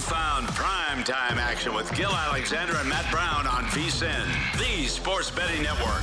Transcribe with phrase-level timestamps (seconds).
[0.00, 5.62] Found prime time action with Gil Alexander and Matt Brown on VSIN, the sports betting
[5.62, 6.02] network.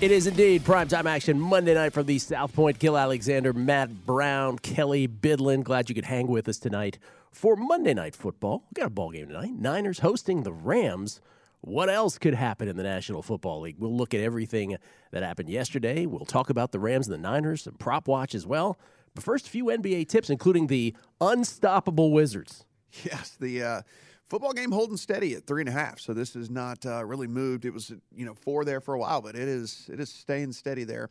[0.00, 2.78] It is indeed primetime action Monday night from the South Point.
[2.78, 5.64] Gil Alexander, Matt Brown, Kelly Bidlin.
[5.64, 6.98] Glad you could hang with us tonight
[7.32, 8.62] for Monday night football.
[8.70, 9.54] We got a ball game tonight.
[9.58, 11.20] Niners hosting the Rams.
[11.62, 13.76] What else could happen in the National Football League?
[13.76, 14.76] We'll look at everything
[15.10, 16.06] that happened yesterday.
[16.06, 18.78] We'll talk about the Rams and the Niners, some prop watch as well.
[19.18, 22.64] But first, few NBA tips, including the unstoppable Wizards.
[23.02, 23.82] Yes, the uh,
[24.28, 25.98] football game holding steady at three and a half.
[25.98, 27.64] So this is not uh, really moved.
[27.64, 30.52] It was you know four there for a while, but it is it is staying
[30.52, 31.10] steady there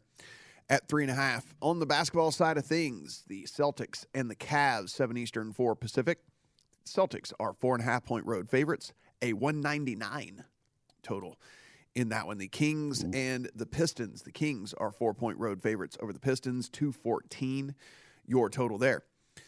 [0.69, 1.53] at three and a half.
[1.62, 6.19] On the basketball side of things, the Celtics and the Cavs, seven Eastern, four Pacific.
[6.85, 10.46] Celtics are four and a half point road favorites, a one ninety nine
[11.03, 11.38] total
[11.97, 12.38] in that one.
[12.38, 13.16] The Kings mm-hmm.
[13.16, 14.22] and the Pistons.
[14.22, 17.75] The Kings are four point road favorites over the Pistons, 214
[18.25, 19.03] your total there.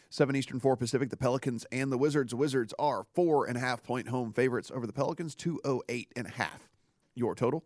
[0.10, 1.12] Seven Eastern, four Pacific.
[1.12, 2.34] The Pelicans and the Wizards.
[2.34, 6.32] Wizards are four and a half point home favorites over the Pelicans, 208 and a
[6.32, 6.70] half
[7.14, 7.64] your total.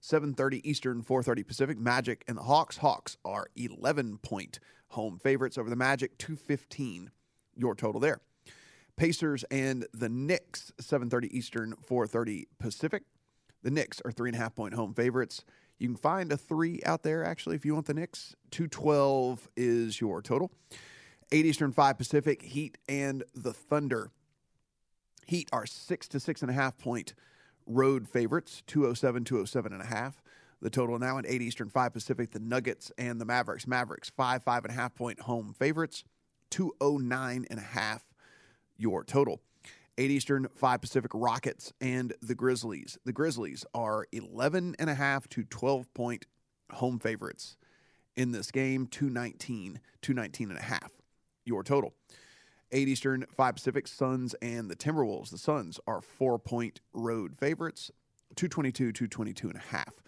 [0.00, 1.78] 7:30 Eastern, 4:30 Pacific.
[1.78, 2.78] Magic and the Hawks.
[2.78, 7.10] Hawks are 11 point home favorites over the Magic, 215
[7.54, 8.20] your total there.
[8.96, 13.02] Pacers and the Knicks, 7:30 Eastern, 4:30 Pacific.
[13.62, 15.44] The Knicks are three and a half point home favorites.
[15.78, 18.34] You can find a three out there actually if you want the Knicks.
[18.50, 20.52] 212 is your total.
[21.32, 24.10] 8 Eastern, 5 Pacific, Heat and the Thunder.
[25.26, 27.14] Heat are six to six and a half point
[27.66, 30.22] road favorites, 207, 207 and a half.
[30.60, 33.66] The total now at 8 Eastern, 5 Pacific, the Nuggets and the Mavericks.
[33.66, 36.04] Mavericks, five, five and a half point home favorites,
[36.50, 38.04] 209 and a half
[38.76, 39.40] your total.
[39.98, 42.98] 8 Eastern, 5 Pacific Rockets and the Grizzlies.
[43.04, 46.26] The Grizzlies are 11 and a half to 12 point
[46.70, 47.56] home favorites
[48.16, 50.90] in this game, 219, 219 and a half
[51.44, 51.94] your total.
[52.70, 55.30] 8 Eastern, 5 Pacific, Suns and the Timberwolves.
[55.30, 57.90] The Suns are 4 point road favorites,
[58.36, 60.02] 222, 222 and a half.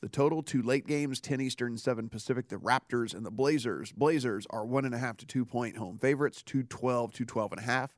[0.00, 3.92] The total two late games, 10 Eastern, 7 Pacific, the Raptors and the Blazers.
[3.92, 7.64] Blazers are one and a half to two point home favorites, 212, 212 and a
[7.64, 7.94] half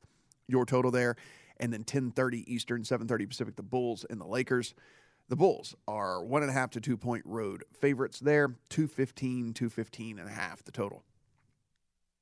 [0.49, 1.17] your total there.
[1.59, 4.75] And then 1030 Eastern, 730 Pacific, the Bulls and the Lakers.
[5.29, 10.19] The Bulls are one and a half to two point road favorites there, 215, 215
[10.19, 11.05] and a half the total.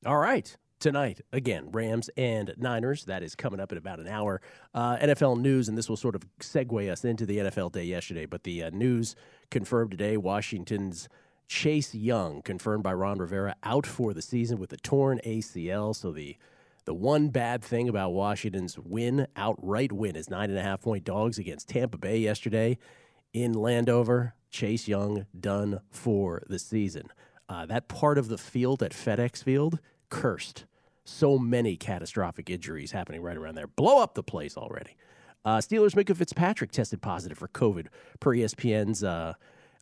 [0.06, 0.56] All right.
[0.78, 3.04] Tonight, again, Rams and Niners.
[3.04, 4.40] That is coming up in about an hour.
[4.72, 8.24] Uh, NFL news, and this will sort of segue us into the NFL day yesterday.
[8.24, 9.14] But the uh, news
[9.50, 11.06] confirmed today Washington's
[11.48, 15.94] Chase Young, confirmed by Ron Rivera, out for the season with a torn ACL.
[15.94, 16.38] So the
[16.84, 21.04] the one bad thing about Washington's win, outright win, is nine and a half point
[21.04, 22.78] dogs against Tampa Bay yesterday.
[23.32, 24.34] in Landover.
[24.50, 27.04] Chase Young done for the season.
[27.48, 29.78] Uh, that part of the field at FedEx Field
[30.08, 30.64] cursed.
[31.04, 33.68] So many catastrophic injuries happening right around there.
[33.68, 34.96] Blow up the place already.
[35.44, 37.86] Uh, Steelers Minkah Fitzpatrick tested positive for COVID
[38.18, 39.04] per ESPN's.
[39.04, 39.34] Uh,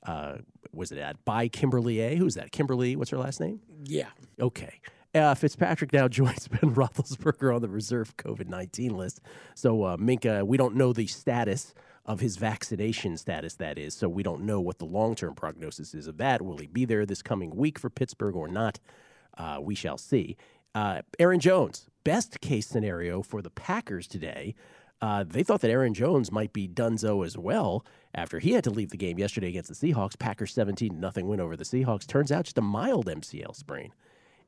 [0.06, 0.36] uh,
[0.72, 2.16] was it at by Kimberly A?
[2.16, 2.52] Who's that?
[2.52, 2.94] Kimberly?
[2.94, 3.60] What's her last name?
[3.84, 4.08] Yeah.
[4.40, 4.80] Okay.
[5.14, 9.20] Uh, Fitzpatrick now joins Ben Roethlisberger on the reserve COVID 19 list.
[9.54, 11.74] So, uh, Minkah, we don't know the status
[12.04, 13.94] of his vaccination status, that is.
[13.94, 16.42] So, we don't know what the long term prognosis is of that.
[16.42, 18.78] Will he be there this coming week for Pittsburgh or not?
[19.36, 20.36] Uh, we shall see.
[20.74, 24.54] Uh, Aaron Jones, best case scenario for the Packers today.
[25.00, 28.70] Uh, they thought that Aaron Jones might be Dunzo as well after he had to
[28.70, 30.18] leave the game yesterday against the Seahawks.
[30.18, 32.06] Packers 17 nothing win over the Seahawks.
[32.06, 33.92] Turns out just a mild MCL sprain.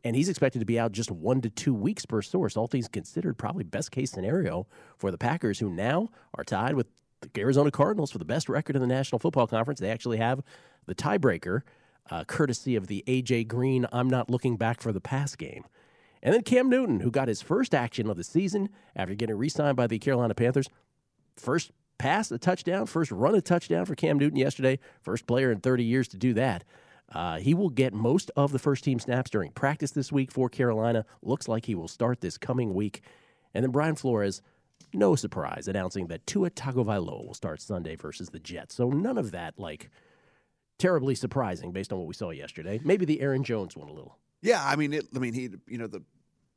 [0.04, 2.56] And he's expected to be out just one to two weeks per source.
[2.56, 4.66] All things considered, probably best case scenario
[4.96, 6.86] for the Packers, who now are tied with
[7.20, 9.80] the Arizona Cardinals for the best record in the National Football Conference.
[9.80, 10.40] They actually have
[10.86, 11.62] the tiebreaker,
[12.10, 15.64] uh, courtesy of the AJ Green I'm not looking back for the pass game.
[16.22, 19.48] And then Cam Newton, who got his first action of the season after getting re
[19.48, 20.68] signed by the Carolina Panthers.
[21.36, 24.78] First pass, a touchdown, first run, a touchdown for Cam Newton yesterday.
[25.02, 26.64] First player in 30 years to do that.
[27.12, 30.48] Uh, he will get most of the first team snaps during practice this week for
[30.48, 31.04] Carolina.
[31.22, 33.02] Looks like he will start this coming week.
[33.52, 34.42] And then Brian Flores,
[34.92, 38.74] no surprise, announcing that Tua Tagovailoa will start Sunday versus the Jets.
[38.74, 39.90] So none of that, like,
[40.78, 42.80] terribly surprising based on what we saw yesterday.
[42.84, 44.18] Maybe the Aaron Jones one a little.
[44.40, 46.02] Yeah, I mean, it, I mean, he, you know, the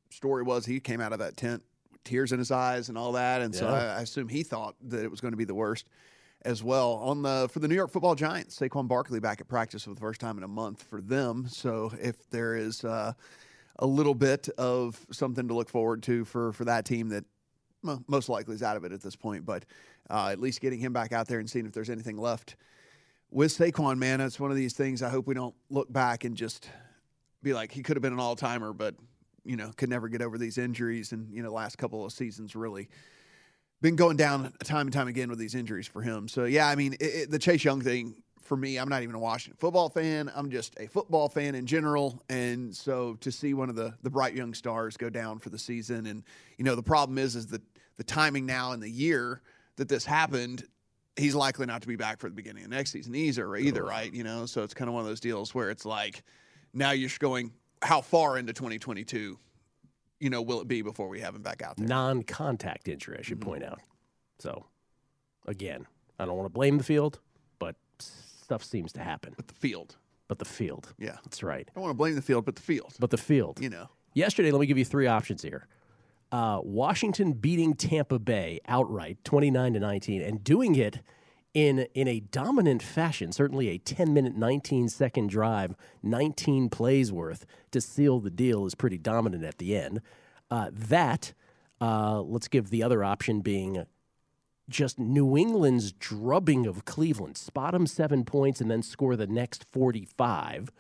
[0.10, 3.14] story was he came out of that tent with tears in his eyes and all
[3.14, 5.56] that, and so I, I assume he thought that it was going to be the
[5.56, 5.90] worst
[6.46, 6.94] as well.
[6.94, 10.00] On the for the New York Football Giants, Saquon Barkley back at practice for the
[10.00, 11.48] first time in a month for them.
[11.48, 13.14] So if there is uh,
[13.80, 17.26] a little bit of something to look forward to for for that team that
[17.84, 19.66] well, most likely is out of it at this point, but
[20.10, 22.56] uh, at least getting him back out there and seeing if there's anything left
[23.34, 25.02] with Saquon, man, it's one of these things.
[25.02, 26.70] I hope we don't look back and just
[27.42, 28.96] be like he could have been an all timer, but
[29.44, 31.12] you know could never get over these injuries.
[31.12, 32.90] And you know, last couple of seasons really
[33.84, 36.30] been going down time and time again with these injuries for him.
[36.30, 39.14] So yeah, I mean, it, it, the Chase Young thing for me, I'm not even
[39.14, 40.32] a Washington football fan.
[40.34, 42.24] I'm just a football fan in general.
[42.30, 45.60] And so to see one of the the bright young stars go down for the
[45.60, 46.24] season, and
[46.58, 47.62] you know, the problem is is that
[47.98, 49.42] the timing now in the year
[49.76, 50.64] that this happened
[51.16, 54.12] he's likely not to be back for the beginning of next season either, either, right?
[54.12, 56.24] You know, so it's kind of one of those deals where it's like
[56.74, 57.52] now you're going
[57.84, 59.38] how far into 2022,
[60.24, 61.86] you know, will it be before we have him back out there?
[61.88, 63.80] non contact injury, I should point out.
[64.40, 64.66] So,
[65.48, 65.86] again,
[66.18, 67.20] I don't want to blame the field,
[67.60, 69.34] but stuff seems to happen.
[69.36, 69.98] But the field,
[70.28, 70.94] But the field.
[70.98, 71.18] yeah.
[71.26, 71.68] That's right.
[71.70, 73.60] I don't want to blame the field, but the field, But the field.
[73.62, 73.90] you know.
[74.14, 75.68] Yesterday, let me give you three options here.
[76.32, 81.00] Uh, Washington beating Tampa Bay outright, 29 to 19, and doing it
[81.54, 83.32] in in a dominant fashion.
[83.32, 88.76] Certainly, a 10 minute, 19 second drive, 19 plays worth to seal the deal is
[88.76, 90.02] pretty dominant at the end.
[90.50, 91.34] Uh, that
[91.82, 93.86] uh, let's give the other option being
[94.70, 97.38] just New England's drubbing of Cleveland.
[97.38, 100.72] Spot them seven points and then score the next 45.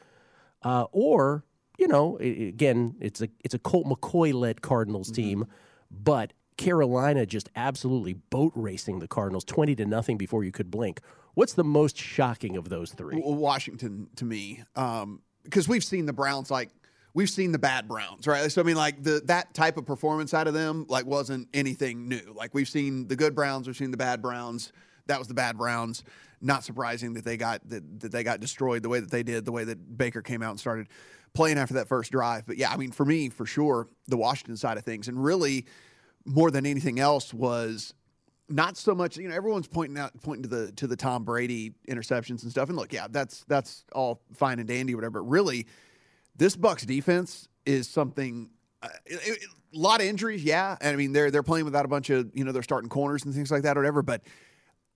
[0.61, 1.43] Uh, or,
[1.77, 5.45] you know, again, it's a it's a Colt McCoy led Cardinals team,
[5.91, 11.01] but Carolina just absolutely boat racing the Cardinals 20 to nothing before you could blink.
[11.33, 13.19] What's the most shocking of those three?
[13.23, 16.69] Washington to me, um, because we've seen the Browns like
[17.13, 18.51] we've seen the bad Browns, right?
[18.51, 22.07] So I mean, like the that type of performance out of them like wasn't anything
[22.07, 22.33] new.
[22.35, 24.71] Like we've seen the good Browns, we've seen the bad Browns.
[25.07, 26.03] That was the bad Browns.
[26.39, 29.45] Not surprising that they got that, that they got destroyed the way that they did,
[29.45, 30.87] the way that Baker came out and started
[31.33, 32.45] playing after that first drive.
[32.45, 35.65] But yeah, I mean, for me, for sure, the Washington side of things, and really
[36.25, 37.93] more than anything else was
[38.49, 41.73] not so much you know everyone's pointing out pointing to the to the Tom Brady
[41.89, 42.69] interceptions and stuff.
[42.69, 45.21] And look yeah that's that's all fine and dandy whatever.
[45.21, 45.67] But really
[46.35, 48.49] this Bucks defense is something
[48.81, 49.39] uh, it- it-
[49.75, 50.77] a lot of injuries yeah.
[50.81, 53.23] And I mean they're they're playing without a bunch of you know they're starting corners
[53.25, 54.01] and things like that or whatever.
[54.03, 54.21] But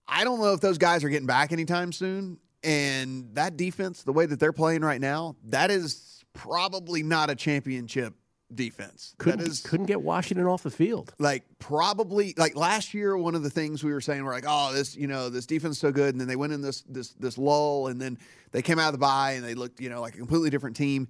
[0.08, 2.38] I don't know if those guys are getting back anytime soon.
[2.64, 7.36] And that defense the way that they're playing right now that is probably not a
[7.36, 8.14] championship
[8.54, 9.14] defense.
[9.18, 11.14] Couldn't, that is couldn't get Washington off the field.
[11.20, 14.72] like probably like last year one of the things we were saying we're like oh
[14.74, 17.10] this you know this defense is so good and then they went in this this
[17.14, 18.18] this lull and then
[18.52, 20.76] they came out of the bye and they looked you know like a completely different
[20.76, 21.08] team.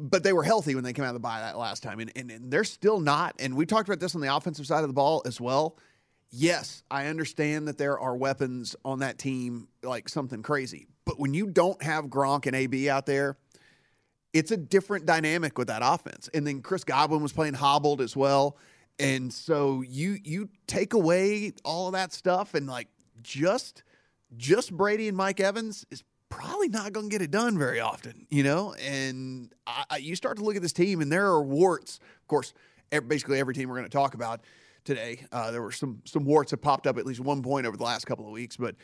[0.00, 2.12] But they were healthy when they came out of the bye that last time and,
[2.14, 4.88] and, and they're still not and we talked about this on the offensive side of
[4.88, 5.76] the ball as well.
[6.30, 11.32] Yes i understand that there are weapons on that team like something crazy but when
[11.32, 13.38] you don't have gronk and ab out there
[14.32, 16.28] it's a different dynamic with that offense.
[16.34, 18.56] And then Chris Godwin was playing hobbled as well.
[18.98, 22.88] And so you you take away all of that stuff and like
[23.22, 23.82] just
[24.36, 28.26] just Brady and Mike Evans is probably not going to get it done very often,
[28.28, 28.74] you know.
[28.74, 31.98] And I, I, you start to look at this team, and there are warts.
[32.20, 32.52] Of course,
[33.06, 34.42] basically every team we're going to talk about
[34.84, 35.24] today.
[35.32, 37.84] Uh, there were some some warts that popped up at least one point over the
[37.84, 38.74] last couple of weeks, but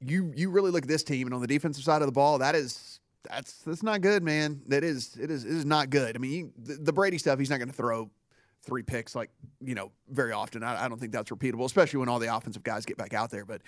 [0.00, 2.38] you you really look at this team, and on the defensive side of the ball,
[2.38, 4.62] that is that's that's not good, man.
[4.66, 6.16] That is it is it is not good.
[6.16, 8.10] I mean, the, the Brady stuff, he's not going to throw
[8.64, 10.62] three picks like you know very often.
[10.62, 13.30] I, I don't think that's repeatable, especially when all the offensive guys get back out
[13.30, 13.44] there.
[13.44, 13.62] But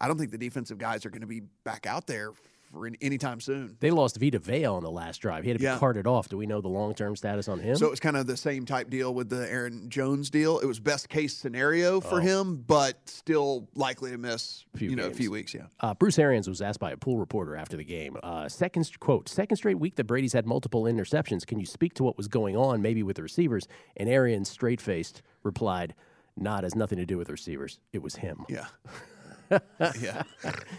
[0.00, 2.32] I don't think the defensive guys are going to be back out there
[2.72, 3.76] for any time soon.
[3.80, 5.42] They lost Vita Vea on the last drive.
[5.44, 5.78] He had to be Yeah.
[5.78, 6.28] carted off.
[6.28, 7.76] Do we know the long term status on him?
[7.76, 10.58] So it was kind of the same type deal with the Aaron Jones deal.
[10.60, 12.22] It was best case scenario for Oh.
[12.22, 15.52] him, but still likely to miss you know a few weeks.
[15.54, 15.66] Yeah.
[15.80, 18.16] Uh, Bruce Arians was asked by a pool reporter after the game.
[18.22, 21.44] Uh, second quote: Second straight week that Brady's had multiple interceptions.
[21.46, 23.66] Can you speak to what was going on, maybe with the receivers?
[23.96, 25.94] And Arians, straight faced, replied,
[26.36, 27.80] "Not has nothing to do with receivers.
[27.92, 28.66] It was him." Yeah.
[29.50, 29.58] yeah.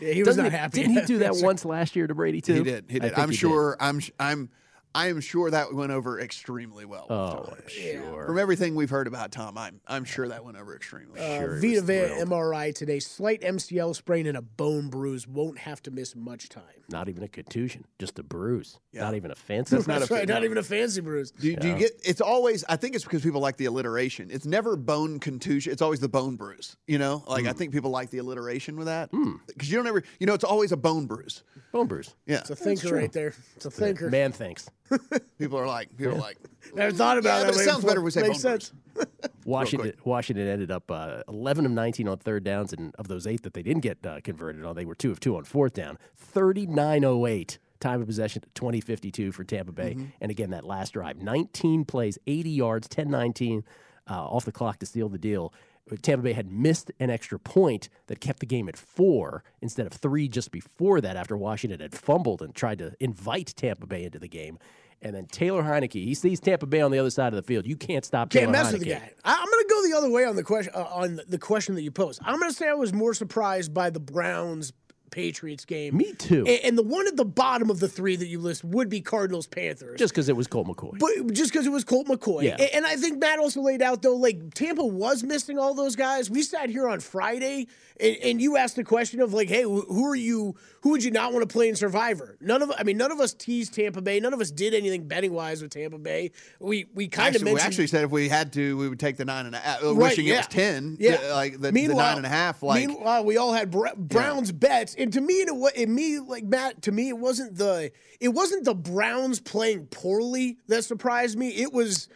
[0.02, 0.82] Yeah, he was Doesn't not he- happy.
[0.82, 2.56] Didn't he do that once last year to Brady too?
[2.56, 2.86] He did.
[2.90, 3.14] He did.
[3.14, 3.78] I'm he sure.
[3.80, 4.00] I'm.
[4.00, 4.50] sh- I'm.
[4.94, 7.04] I am sure that went over extremely well.
[7.10, 7.58] with Oh, Tom.
[7.68, 8.26] Sure.
[8.26, 9.80] From everything we've heard about Tom, I'm.
[9.88, 11.20] I'm sure that went over extremely.
[11.20, 11.32] well.
[11.32, 12.24] Uh, Sure, he Vita Vea.
[12.26, 13.00] MRI today.
[13.00, 15.28] Slight MCL sprain and a bone bruise.
[15.28, 16.64] Won't have to miss much time.
[16.90, 18.80] Not even a contusion, just a bruise.
[18.92, 19.02] Yeah.
[19.04, 19.76] Not even a fancy.
[19.78, 20.28] That's not a right.
[20.28, 20.34] no.
[20.34, 21.32] Not even a fancy bruise.
[21.32, 21.92] Do, you- do you get?
[22.04, 22.66] It's always.
[22.68, 24.30] I think it's because people like the alliteration.
[24.30, 25.72] It's never bone contusion.
[25.72, 26.76] It's always the bone bruise.
[26.88, 27.50] You know, like Hmm.
[27.50, 29.10] I think people like the alliteration with that
[29.48, 30.04] because you don't ever.
[30.20, 31.44] You know, it's always a bone bruise.
[31.72, 32.14] bone bruise.
[32.26, 32.40] Yeah.
[32.40, 33.34] It's a thinker right there.
[33.56, 34.10] It's a thinker.
[34.10, 34.70] Man thinks.
[35.40, 35.96] People are like.
[35.98, 36.38] People are like.
[36.74, 37.54] Never thought about Yeah, it.
[37.54, 38.74] but it sounds better we say Makes sense.
[39.46, 43.44] Washington Washington ended up uh, 11 of 19 on third downs, and of those eight
[43.44, 45.98] that they didn't get uh, converted on, they were two of two on fourth down.
[46.34, 49.98] 39.08 time of possession, 2052 for Tampa Bay.
[50.22, 53.64] And again, that last drive, 19 plays, 80 yards, 10 19
[54.10, 55.54] uh, off the clock to seal the deal.
[56.02, 59.94] Tampa Bay had missed an extra point that kept the game at four instead of
[59.94, 64.20] three just before that after Washington had fumbled and tried to invite Tampa Bay into
[64.20, 64.58] the game.
[65.04, 67.66] And then Taylor Heinicke, he sees Tampa Bay on the other side of the field.
[67.66, 68.72] You can't stop Can't Taylor mess Heinicke.
[68.74, 69.12] with the guy.
[69.26, 71.74] I, I'm going to go the other way on the question uh, on the question
[71.76, 72.22] that you posed.
[72.24, 74.72] I'm going to say I was more surprised by the Browns
[75.12, 75.96] Patriots game.
[75.98, 76.46] Me too.
[76.48, 79.02] And, and the one at the bottom of the three that you list would be
[79.02, 80.00] Cardinals Panthers.
[80.00, 80.98] Just because it was Colt McCoy.
[80.98, 82.44] But just because it was Colt McCoy.
[82.44, 82.56] Yeah.
[82.60, 85.96] A- And I think Matt also laid out, though, like Tampa was missing all those
[85.96, 86.30] guys.
[86.30, 87.68] We sat here on Friday
[88.02, 91.12] and, and you asked the question of, like, hey, who are you, who would you
[91.12, 92.38] not want to play in Survivor?
[92.42, 94.20] None of, I mean, none of us teased Tampa Bay.
[94.20, 96.32] None of us did anything betting wise with Tampa Bay.
[96.60, 99.18] We, we kind of Actually, we actually said if we had to, we would take
[99.18, 99.84] the nine and a half.
[99.84, 100.98] uh, Right, wishing it was ten.
[101.00, 102.64] Yeah, like the, the Meanwhile- nine and a half.
[102.64, 106.44] Like meanwhile, we all had Br- Browns bets, and to me, it it me like
[106.44, 106.82] Matt.
[106.84, 111.50] To me, it wasn't the it wasn't the Browns playing poorly that surprised me.
[111.50, 112.08] It was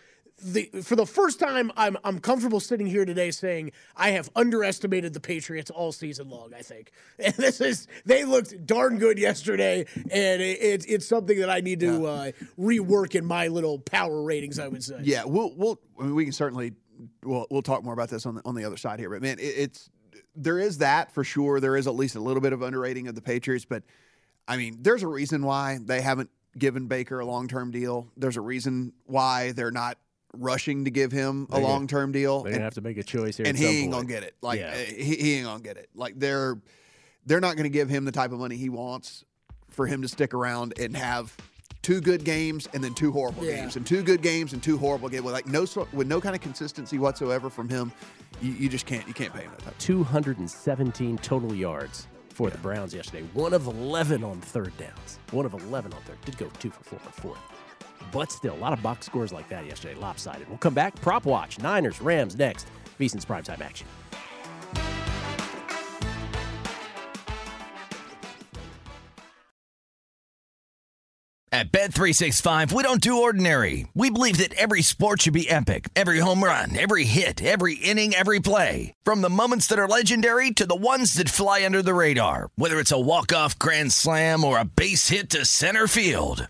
[0.44, 5.14] the for the first time I'm I'm comfortable sitting here today saying I have underestimated
[5.14, 6.54] the Patriots all season long.
[6.54, 11.40] I think, and this is they looked darn good yesterday, and it, it's it's something
[11.40, 14.60] that I need to uh, rework in my little power ratings.
[14.60, 15.00] I would say.
[15.04, 16.74] Yeah, we'll we'll I mean, we can certainly
[17.24, 19.10] we'll we'll talk more about this on the on the other side here.
[19.10, 19.90] But man, it, it's
[20.36, 21.62] there is that for sure.
[21.62, 23.84] There is at least a little bit of underrating of the Patriots, but
[24.48, 28.12] I mean, there's a reason why they haven't given Baker a long term deal.
[28.18, 29.98] There's a reason why they're not
[30.40, 32.40] rushing to give him a They're gonna- long term deal.
[32.44, 33.46] They're And- gonna have to make a choice here.
[33.46, 34.08] and at he some ain't point.
[34.08, 34.36] gonna get it.
[34.42, 34.72] Like Yeah.
[34.72, 35.90] uh, he, he ain't gonna get it.
[35.96, 36.58] Like they're
[37.26, 39.24] they're not gonna give him the type of money he wants
[39.70, 41.36] for him to stick around and have
[41.82, 43.56] two good games and then two horrible Yeah.
[43.58, 46.36] games and two good games and two horrible games with like no with no kind
[46.36, 47.92] of consistency whatsoever from him.
[48.42, 49.78] You, you just can't you can't pay him that type.
[49.80, 53.24] 217 total yards for the Browns yesterday.
[53.34, 55.20] One of 11 on third downs.
[55.32, 56.18] One of 11 on third.
[56.26, 57.40] Did go two for four on fourth.
[58.16, 60.00] But still, a lot of box scores like that yesterday.
[60.00, 60.48] Lopsided.
[60.48, 60.96] We'll come back.
[61.02, 61.60] Prop watch.
[61.60, 62.66] Niners, Rams next.
[62.98, 63.88] VSiN's primetime action.
[71.52, 73.88] At Bet365, we don't do ordinary.
[73.94, 75.88] We believe that every sport should be epic.
[75.96, 78.94] Every home run, every hit, every inning, every play.
[79.04, 82.50] From the moments that are legendary to the ones that fly under the radar.
[82.56, 86.50] Whether it's a walk-off grand slam or a base hit to center field.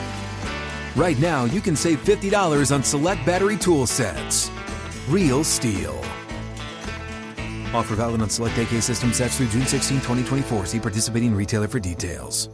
[0.95, 4.51] Right now, you can save $50 on select battery tool sets.
[5.07, 5.97] Real STIHL.
[7.73, 10.65] Offer valid on select AK system sets through June 16, 2024.
[10.65, 12.49] See participating retailer for details.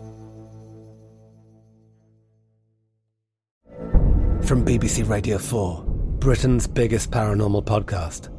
[4.44, 5.84] From BBC Radio 4,
[6.20, 8.30] Britain's biggest paranormal podcast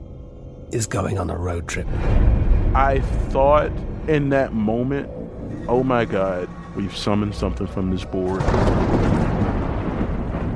[0.73, 1.89] is going on a road trip.
[2.73, 3.01] I
[3.31, 3.73] thought
[4.07, 5.11] in that moment,
[5.69, 8.43] oh my God, we've summoned something from this board.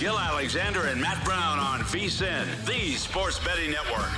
[0.00, 4.08] Gil Alexander and Matt Brown on VSIN, the sports betting network.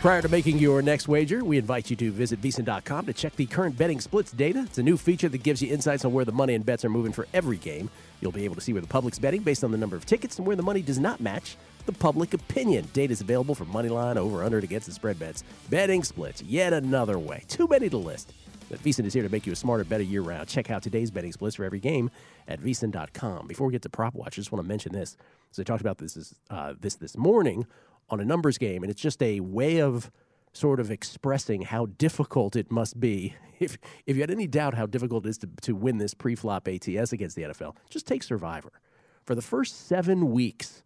[0.00, 3.44] Prior to making your next wager, we invite you to visit VSIN.com to check the
[3.44, 4.62] current betting splits data.
[4.66, 6.88] It's a new feature that gives you insights on where the money and bets are
[6.88, 7.90] moving for every game.
[8.22, 10.38] You'll be able to see where the public's betting based on the number of tickets
[10.38, 12.88] and where the money does not match the public opinion.
[12.94, 15.44] Data is available for money line, over, under, and against the spread bets.
[15.68, 17.44] Betting splits, yet another way.
[17.46, 18.32] Too many to list.
[18.68, 20.48] But VSIN is here to make you a smarter, better year round.
[20.48, 22.10] Check out today's betting splits for every game
[22.48, 23.46] at VSIN.com.
[23.46, 25.16] Before we get to prop watch, I just want to mention this.
[25.52, 27.66] So I talked about this this, uh, this this morning
[28.10, 30.10] on a numbers game, and it's just a way of
[30.52, 33.34] sort of expressing how difficult it must be.
[33.58, 36.68] If if you had any doubt how difficult it is to, to win this pre-flop
[36.68, 38.70] ATS against the NFL, just take Survivor.
[39.24, 40.82] For the first seven weeks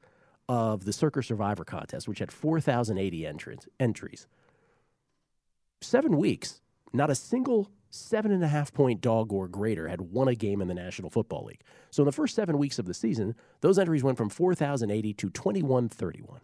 [0.49, 4.29] of the Circa Survivor contest, which had 4,080 entrants, entries,
[5.81, 6.61] seven weeks,
[6.93, 10.63] not a single seven and a half point dog or greater had won a game
[10.63, 11.63] in the National Football League.
[11.91, 15.31] So in the first seven weeks of the season, those entries went from 4,080 to
[15.31, 16.41] 2131.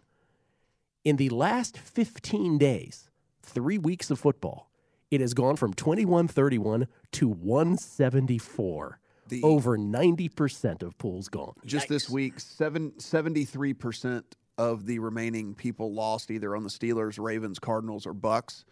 [1.03, 3.09] In the last 15 days,
[3.41, 4.69] three weeks of football,
[5.09, 8.99] it has gone from 2131 to 174.
[9.29, 11.53] The- Over 90% of pools gone.
[11.65, 14.23] Just this week, seven, 73%
[14.57, 18.65] of the remaining people lost either on the Steelers, Ravens, Cardinals, or Bucks.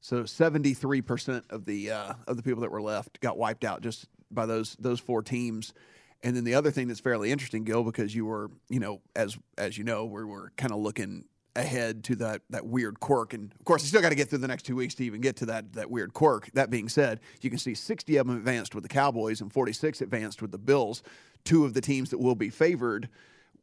[0.00, 4.06] So 73% of the uh, of the people that were left got wiped out just
[4.30, 5.74] by those those four teams.
[6.22, 9.36] And then the other thing that's fairly interesting, Gil, because you were, you know, as
[9.56, 11.24] as you know, we were kind of looking
[11.56, 14.38] ahead to that that weird quirk, and of course, you still got to get through
[14.38, 16.50] the next two weeks to even get to that that weird quirk.
[16.54, 20.00] That being said, you can see 60 of them advanced with the Cowboys and 46
[20.00, 21.02] advanced with the Bills,
[21.44, 23.08] two of the teams that will be favored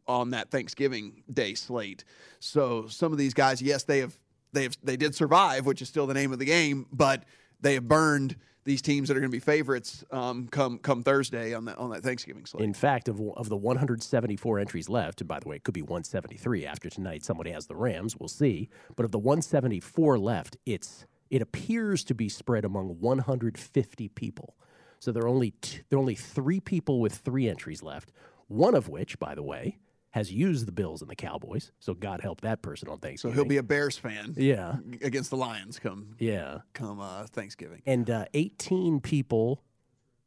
[0.07, 2.03] on that Thanksgiving Day slate.
[2.39, 4.17] So some of these guys, yes, they have
[4.53, 7.23] they have they did survive, which is still the name of the game, but
[7.61, 11.53] they have burned these teams that are going to be favorites um, come come Thursday
[11.53, 12.63] on that on that Thanksgiving slate.
[12.63, 15.81] In fact, of, of the 174 entries left, and by the way, it could be
[15.81, 17.23] 173 after tonight.
[17.23, 18.17] Somebody has the Rams.
[18.17, 18.69] We'll see.
[18.95, 24.55] But of the 174 left, it's it appears to be spread among 150 people.
[24.99, 28.11] So there are only t- there are only three people with three entries left.
[28.47, 29.77] One of which, by the way,
[30.15, 31.73] has used the Bills and the Cowboys.
[31.79, 33.33] So God help that person on Thanksgiving.
[33.33, 34.33] so he'll be a Bears fan.
[34.37, 34.77] Yeah.
[35.01, 36.59] against the Lions come yeah.
[36.71, 37.81] come uh, Thanksgiving.
[37.85, 39.61] and uh, 18 people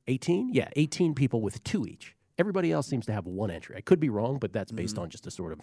[0.06, 3.80] 18 yeah 18 people with two each everybody else seems to have one entry i
[3.80, 5.60] could be wrong but that's based on just a sort of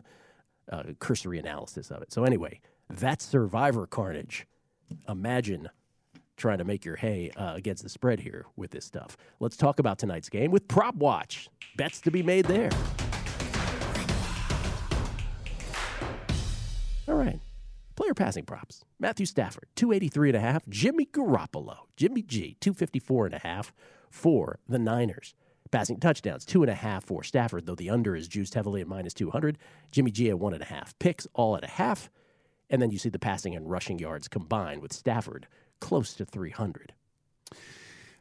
[0.72, 2.60] uh, cursory analysis of it so anyway
[2.90, 4.46] that's survivor carnage
[5.10, 5.68] imagine
[6.38, 9.80] trying to make your hay uh, against the spread here with this stuff let's talk
[9.80, 12.72] about tonight's game with prop watch bets to be made there
[17.96, 18.84] Player passing props.
[19.00, 20.68] Matthew Stafford, 283 and a half.
[20.68, 23.74] Jimmy Garoppolo, Jimmy G, 254 and a half
[24.10, 25.34] for the Niners.
[25.72, 28.88] Passing touchdowns, two and a half for Stafford, though the under is juiced heavily at
[28.88, 29.58] minus 200.
[29.92, 30.98] Jimmy G at one and a half.
[31.00, 32.10] Picks all at a half.
[32.70, 35.48] And then you see the passing and rushing yards combined with Stafford
[35.80, 36.94] close to 300.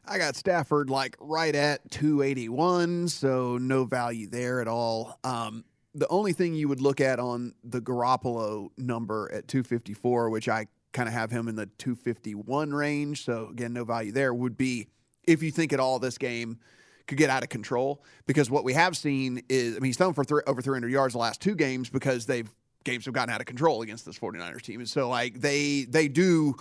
[0.07, 5.19] I got Stafford like right at 281, so no value there at all.
[5.23, 10.49] Um, the only thing you would look at on the Garoppolo number at 254, which
[10.49, 14.57] I kind of have him in the 251 range, so again, no value there, would
[14.57, 14.87] be
[15.23, 16.59] if you think at all this game
[17.07, 18.03] could get out of control.
[18.27, 21.13] Because what we have seen is, I mean, he's thrown for thr over 300 yards
[21.13, 22.49] the last two games because they've
[22.83, 26.07] games have gotten out of control against this 49ers team, and so like they they
[26.07, 26.55] do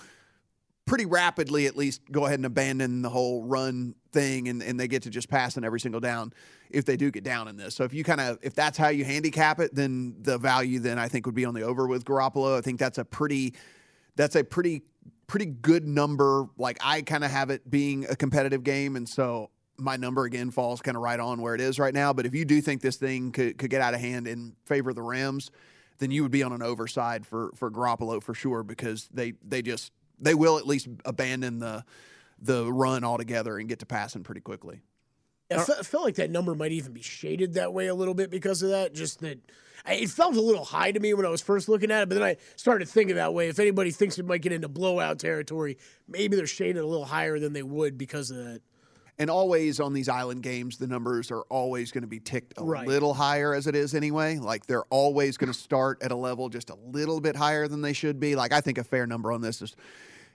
[0.87, 4.89] pretty rapidly at least go ahead and abandon the whole run thing and, and they
[4.89, 6.33] get to just pass in every single down
[6.71, 7.75] if they do get down in this.
[7.75, 10.99] So if you kind of if that's how you handicap it, then the value then
[10.99, 12.57] I think would be on the over with Garoppolo.
[12.57, 13.55] I think that's a pretty
[14.17, 14.83] that's a pretty
[15.27, 16.47] pretty good number.
[16.57, 20.51] Like I kind of have it being a competitive game, and so my number again
[20.51, 22.13] falls kind of right on where it is right now.
[22.13, 24.91] But if you do think this thing could, could get out of hand in favor
[24.91, 25.51] of the Rams,
[25.99, 29.63] then you would be on an overside for for Garoppolo for sure because they they
[29.63, 31.85] just they will at least abandon the
[32.39, 34.81] the run altogether and get to passing pretty quickly.
[35.51, 38.63] I felt like that number might even be shaded that way a little bit because
[38.63, 38.93] of that.
[38.95, 39.39] Just that
[39.87, 42.09] I- it felt a little high to me when I was first looking at it,
[42.09, 43.49] but then I started thinking that way.
[43.49, 45.77] If anybody thinks it might get into blowout territory,
[46.09, 48.63] maybe they're shaded a little higher than they would because of that.
[49.19, 52.65] And always on these island games, the numbers are always going to be ticked a
[52.65, 52.89] Right.
[52.89, 54.39] little higher as it is anyway.
[54.39, 57.81] Like they're always going to start at a level just a little bit higher than
[57.81, 58.35] they should be.
[58.35, 59.77] Like I think a fair number on this is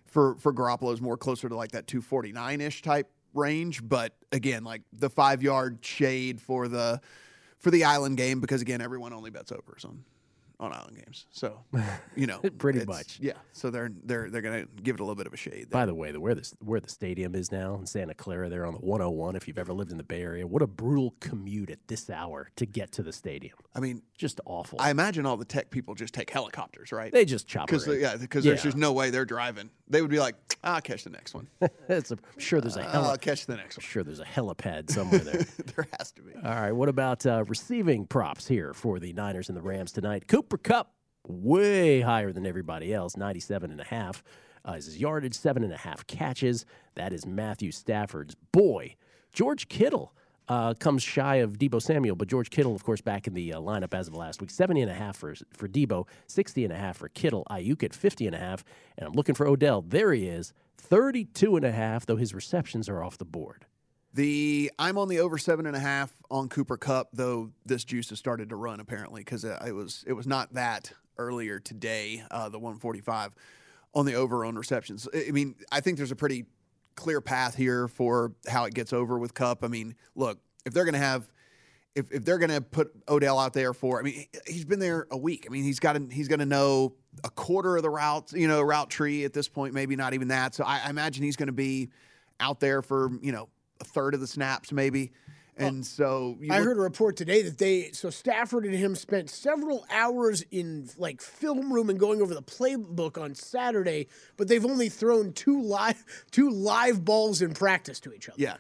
[0.10, 3.88] for for Garoppolo is more closer to like that 249 ish type range.
[3.88, 7.02] But again, like the five yard shade for the
[7.58, 10.04] for the island game because again, everyone only bets overs on
[10.62, 11.26] on island games.
[11.32, 11.62] So
[12.16, 13.18] you know, Pretty much.
[13.22, 13.34] yeah.
[13.54, 15.70] So they're they're they're going to give it a little bit of a shade.
[15.70, 18.66] By the way, the where the where the stadium is now in Santa Clara, there
[18.66, 19.36] on the 101.
[19.38, 22.50] If you've ever lived in the Bay Area, what a brutal commute at this hour
[22.58, 23.54] to get to the stadium.
[23.74, 24.82] I mean, just awful.
[24.82, 27.12] I imagine all the tech people just take helicopters, right?
[27.12, 29.70] They just chop because yeah, because there's just no way they're driving.
[29.90, 31.48] They would be like, "I'll catch the next one.
[31.90, 34.26] it's a, I'm sure there's a heli- I'll catch the next one." Sure, there's a
[34.26, 35.46] helipad somewhere there.
[35.76, 36.34] there has to be.
[36.36, 40.28] All right, what about uh, receiving props here for the Niners and the Rams tonight?
[40.28, 40.94] Cooper Kupp,
[41.28, 44.24] way higher than everybody else, 97 and a half.
[44.68, 46.66] Uh, is his yardage, seven and a half catches.
[46.96, 48.96] That is Matthew Stafford's boy.
[49.32, 50.14] George Kittle
[50.50, 53.60] uh, comes shy of Deebo Samuel, but George Kittle, of course, back in the uh,
[53.60, 54.50] lineup as of last week.
[54.50, 57.46] 70 and a half for, for Deebo, 60 and a half for Kittle.
[57.50, 58.66] Aiyuk at 50 and a half.
[58.98, 59.84] And I'm looking for Odell.
[59.84, 63.66] There he is, 32 and a half, though his receptions are off the board.
[64.12, 68.10] The I'm on the over seven and a half on Cooper Kupp, though this juice
[68.10, 72.24] has started to run apparently because it was it was not that earlier today.
[72.32, 73.36] Uh, the 145
[73.94, 75.08] on the over on receptions.
[75.14, 76.46] I mean, I think there's a pretty
[77.00, 79.64] clear path here for how it gets over with Kupp.
[79.64, 81.30] I mean, look, if they're going to have
[81.96, 84.80] if, if they're going to put Odell out there for, I mean, he- he's been
[84.80, 85.46] there a week.
[85.48, 88.62] I mean, he's got he's going to know a quarter of the route, you know,
[88.62, 90.54] route tree at this point, maybe not even that.
[90.54, 91.90] So I, I imagine he's going to be
[92.40, 93.50] out there for you know
[93.82, 95.12] a third of the snaps, maybe.
[95.60, 98.74] Oh, and so you I look- heard a report today that they so Stafford and
[98.74, 104.08] him spent several hours in like film room and going over the playbook on Saturday,
[104.38, 108.42] but they've only thrown two live two live balls in practice to each other.
[108.42, 108.56] Yeah.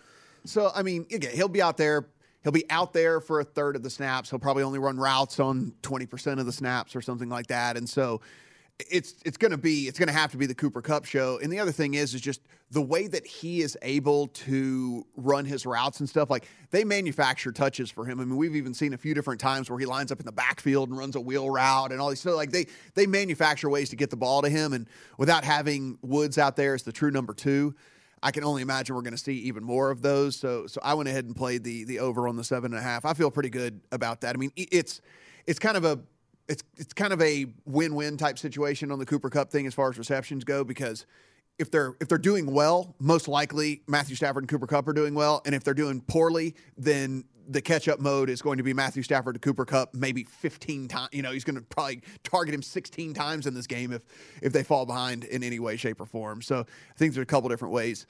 [0.46, 2.08] So I mean, again, he'll be out there.
[2.44, 4.30] He'll be out there for a third of the snaps.
[4.30, 7.76] He'll probably only run routes on twenty percent of the snaps or something like that.
[7.78, 8.22] And so
[8.80, 11.40] it's it's going to be it's going to have to be the Cooper Kupp show.
[11.42, 15.44] And the other thing is is just the way that he is able to run
[15.44, 16.30] his routes and stuff.
[16.30, 18.20] Like they manufacture touches for him.
[18.20, 20.32] I mean, we've even seen a few different times where he lines up in the
[20.32, 22.22] backfield and runs a wheel route and all these.
[22.22, 24.74] So like they they manufacture ways to get the ball to him.
[24.74, 24.88] And
[25.18, 27.76] without having Woods out there as the true number two.
[28.22, 30.36] I can only imagine we're going to see even more of those.
[30.36, 32.84] So, so I went ahead and played the the over on the seven and a
[32.84, 33.06] half.
[33.06, 34.36] I feel pretty good about that.
[34.36, 35.00] I mean, it's
[35.48, 36.02] it's kind of a
[36.50, 39.74] it's it's kind of a win win type situation on the Cooper Kupp thing as
[39.74, 41.06] far as receptions go because
[41.60, 45.14] if they're if they're doing well, most likely Matthew Stafford and Cooper Kupp are doing
[45.14, 48.74] well, and if they're doing poorly, then the catch up mode is going to be
[48.74, 51.10] Matthew Stafford to Cooper Kupp maybe 15 times.
[51.12, 54.02] You know, he's going to probably target him 16 times in this game if
[54.42, 56.42] if they fall behind in any way, shape, or form.
[56.42, 58.08] So I think there's a couple different ways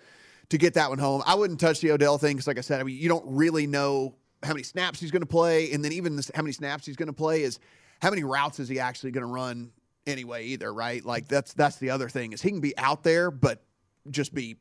[0.49, 1.23] to get that one home.
[1.25, 3.67] I wouldn't touch the Odell thing because, like I said, I mean, you don't really
[3.67, 6.85] know how many snaps he's going to play, and then even this, how many snaps
[6.85, 7.59] he's going to play is
[8.01, 9.71] how many routes is he actually going to run
[10.07, 11.03] anyway, either, right?
[11.03, 13.63] Like that's that's the other thing is he can be out there, but
[14.09, 14.57] just be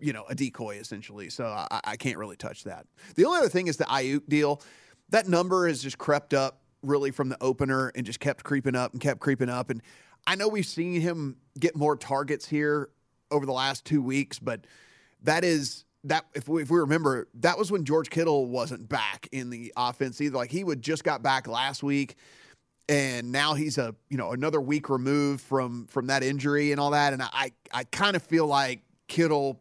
[0.00, 1.30] you know a decoy essentially.
[1.30, 2.86] So I, I can't really touch that.
[3.16, 4.62] The only other thing is the Aiyuk deal.
[5.10, 8.92] That number has just crept up really from the opener and just kept creeping up
[8.92, 9.70] and kept creeping up.
[9.70, 9.82] And
[10.26, 12.90] I know we've seen him get more targets here
[13.30, 14.66] over the last two weeks, but
[15.22, 19.28] that is that if we, if we remember that was when George Kittle wasn't back
[19.32, 20.36] in the offense either.
[20.36, 22.16] Like he would just got back last week
[22.88, 26.90] and now he's a you know another week removed from from that injury and all
[26.90, 29.58] that and i i kind of feel like kittle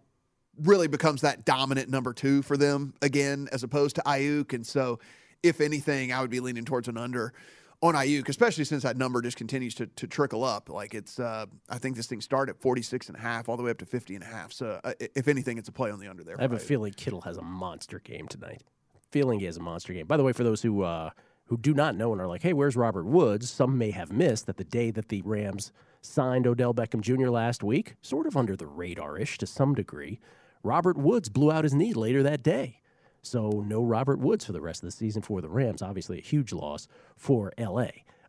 [0.61, 4.99] really becomes that dominant number two for them again as opposed to aiyuk and so
[5.41, 7.33] if anything i would be leaning towards an under
[7.81, 11.45] on aiyuk especially since that number just continues to, to trickle up like it's uh,
[11.69, 13.85] i think this thing started at 46 and a half all the way up to
[13.85, 16.35] 50 and a half so uh, if anything it's a play on the under there
[16.37, 16.61] I have a Aiyuk.
[16.61, 18.63] feeling Kittle has a monster game tonight.
[19.11, 20.07] Feeling he has a monster game.
[20.07, 21.11] By the way, for those who uh,
[21.45, 24.45] who do not know and are like, "Hey, where's Robert Woods?" Some may have missed
[24.45, 27.29] that the day that the Rams signed Odell Beckham Jr.
[27.29, 30.19] last week, sort of under the radar-ish to some degree.
[30.63, 32.81] Robert Woods blew out his knee later that day.
[33.21, 35.81] So no Robert Woods for the rest of the season for the Rams.
[35.81, 37.87] Obviously, a huge loss for LA.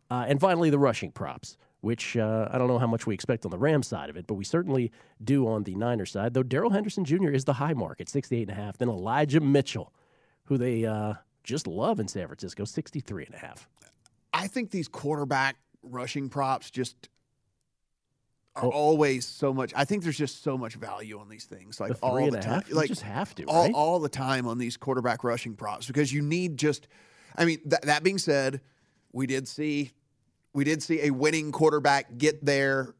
[0.09, 3.43] Uh, and finally, the rushing props, which uh, I don't know how much we expect
[3.45, 4.91] on the Rams side of it, but we certainly
[5.23, 6.33] do on the Niners side.
[6.33, 7.29] Though Darrell Henderson Jr.
[7.29, 8.77] is the high mark at 68.5.
[8.77, 9.93] Then Elijah Mitchell,
[10.45, 13.67] who they uh, just love in San Francisco, 63.5.
[14.33, 17.07] I think these quarterback rushing props just
[18.55, 18.69] are Oh.
[18.71, 19.73] always so much.
[19.75, 22.39] I think there's just so much value on these things, like The all and the
[22.39, 22.53] a time.
[22.53, 22.69] half?
[22.69, 23.73] You Like just have to, all, right?
[23.73, 26.87] all the time on these quarterback rushing props because you need just.
[27.37, 28.61] I mean, th- that being said,
[29.13, 29.91] we did see
[30.53, 32.95] we did see a winning quarterback get there,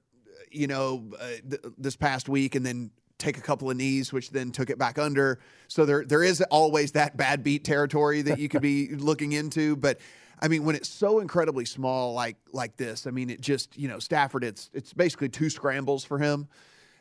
[0.52, 4.32] you know, uh, th- this past week, and then take a couple of knees, which
[4.32, 5.40] then took it back under.
[5.68, 9.76] So there there is always that bad beat territory that you could be looking into,
[9.76, 10.00] but.
[10.38, 13.88] I mean, when it's so incredibly small like like this, I mean, it just you
[13.88, 14.44] know Stafford.
[14.44, 16.50] It's it's basically two scrambles for him.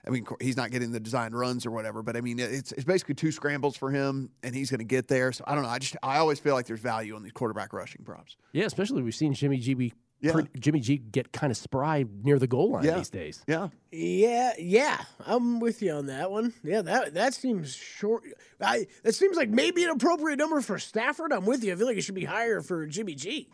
[0.06, 2.84] I mean, he's not getting the designed runs or whatever, but I mean, it's it's
[2.84, 5.32] basically two scrambles for him, and he's going to get there.
[5.32, 5.70] So I don't know.
[5.70, 8.36] I just I always feel like there's value on these quarterback rushing props.
[8.52, 10.32] Yeah, especially we've seen Jimmy G be Yeah.
[10.32, 12.96] pre- Jimmy G get kind of spry near the goal line Yeah.
[12.96, 13.42] these days.
[13.46, 16.54] Yeah, Yeah, yeah, I'm with you on that one.
[16.62, 18.24] Yeah, that that seems short.
[18.60, 21.32] I that seems like maybe an appropriate number for Stafford.
[21.32, 21.72] I'm with you.
[21.72, 23.48] I feel like it should be higher for Jimmy G.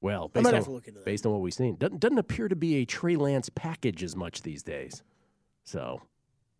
[0.00, 1.06] Well, I based might on, have to look into that.
[1.06, 4.14] based on what we've seen, doesn't doesn't appear to be a Trey Lance package as
[4.14, 5.02] much these days.
[5.64, 6.02] So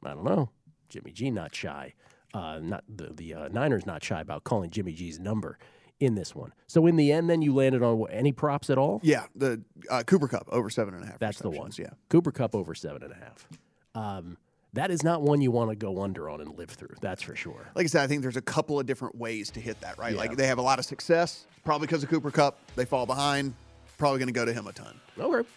[0.03, 0.51] I don't know.
[0.89, 1.95] Jimmy G not shy.
[2.33, 5.59] Uh, not the the uh, Niners not shy about calling Jimmy G's number
[6.01, 6.53] in this one.
[6.67, 9.01] So in the end, then you landed on what, any props at all?
[9.03, 9.25] yeah.
[9.35, 11.19] The uh, Cooper Kupp over seven and a half.
[11.19, 11.71] That's the one.
[11.79, 11.91] Yeah.
[12.09, 13.49] Cooper Kupp over seven and a half.
[13.95, 14.37] Um,
[14.73, 16.97] that is not one you want to go under on and live through.
[17.01, 17.71] That's for sure.
[17.77, 19.97] Like I said, I think there's a couple of different ways to hit that.
[19.99, 20.15] Right.
[20.15, 20.19] Yeah.
[20.19, 22.59] Like they have a lot of success, probably because of Cooper Kupp.
[22.75, 23.55] They fall behind,
[23.99, 25.01] probably going to go to him a ton.
[25.19, 25.49] Okay.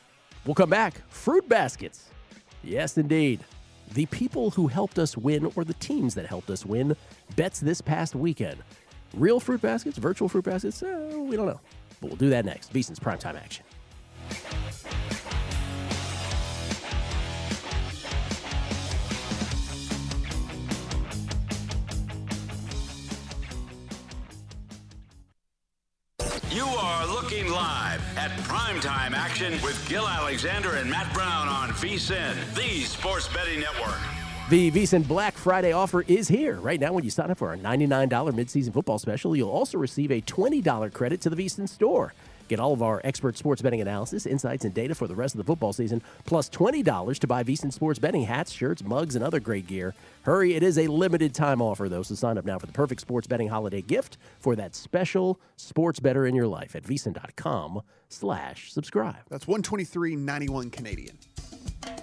[0.45, 1.01] We'll come back.
[1.09, 2.05] Fruit baskets.
[2.63, 3.39] Yes, indeed.
[3.93, 6.95] The people who helped us win, or the teams that helped us win,
[7.35, 8.57] bets this past weekend.
[9.13, 11.59] Real fruit baskets, virtual fruit baskets, uh, we don't know.
[12.01, 12.73] But we'll do that next.
[12.73, 13.63] VSiN's primetime action.
[26.51, 32.35] You are looking live at primetime action with Gil Alexander and Matt Brown on VSIN,
[32.55, 34.16] the sports betting network.
[34.49, 36.55] The VSiN Black Friday offer is here.
[36.61, 40.09] Right now, when you sign up for our $99 midseason football special, you'll also receive
[40.09, 42.13] a $20 credit to the VSiN store.
[42.47, 45.39] Get all of our expert sports betting analysis, insights, and data for the rest of
[45.39, 49.41] the football season, plus $20 to buy VSiN sports betting hats, shirts, mugs, and other
[49.41, 49.93] great gear.
[50.21, 53.01] Hurry, it is a limited time offer, though, so sign up now for the perfect
[53.01, 58.71] sports betting holiday gift for that special sports better in your life at VSiN.com slash
[58.71, 59.17] subscribe.
[59.27, 61.17] That's 123.91 Canadian.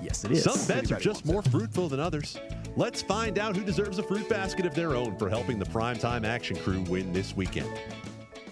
[0.02, 0.44] Yes, it is.
[0.44, 2.38] Some bets are just wants more fruitful than others.
[2.76, 6.26] Let's find out who deserves a fruit basket of their own for helping the primetime
[6.26, 7.70] action crew win this weekend.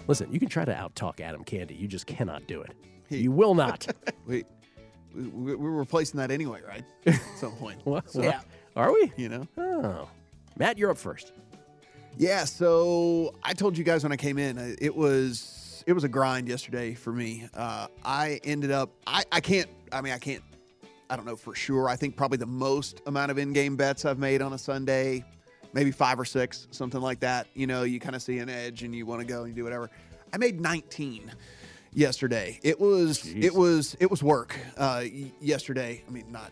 [0.07, 1.75] Listen, you can try to outtalk Adam Candy.
[1.75, 2.71] You just cannot do it.
[3.09, 3.87] you will not.
[4.25, 4.43] We,
[5.15, 6.83] we, we- we're replacing that anyway, right?
[7.05, 7.79] At some point.
[7.85, 8.09] What?
[8.09, 8.43] So, What?
[8.75, 9.11] Are we?
[9.17, 9.47] You know?
[9.57, 10.09] Oh.
[10.57, 11.33] Matt, you're up first.
[12.17, 16.03] Yeah, so I told you guys when I came in, uh, it was it was
[16.03, 17.47] a grind yesterday for me.
[17.53, 20.41] Uh, I ended up I, I can't I mean I can't
[21.13, 21.87] I don't know for sure.
[21.87, 25.23] I think probably the most amount of in-game bets I've made on a Sunday,
[25.71, 27.45] maybe five or six, something like that.
[27.53, 29.53] You know, you kind of see an edge and you want to go and you
[29.53, 29.91] do whatever.
[30.33, 31.31] I made 19
[31.93, 32.59] yesterday.
[32.63, 35.03] It was it was it was work uh,
[35.39, 36.03] yesterday.
[36.07, 36.51] I mean, not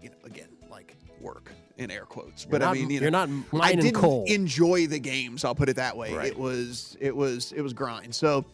[0.00, 3.28] you know again like work in air quotes, but I mean you know, you're not
[3.60, 4.26] I didn't coal.
[4.28, 5.44] enjoy the games.
[5.44, 6.14] I'll put it that way.
[6.14, 6.28] Right.
[6.28, 8.14] It was it was it was grind.
[8.14, 8.44] So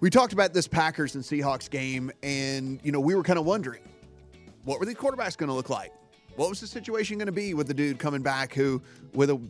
[0.00, 3.44] we talked about this Packers and Seahawks game, and you know we were kind of
[3.44, 3.82] wondering
[4.64, 5.92] what were the quarterbacks going to look like.
[6.36, 9.40] What was the situation going to be with the dude coming back who with a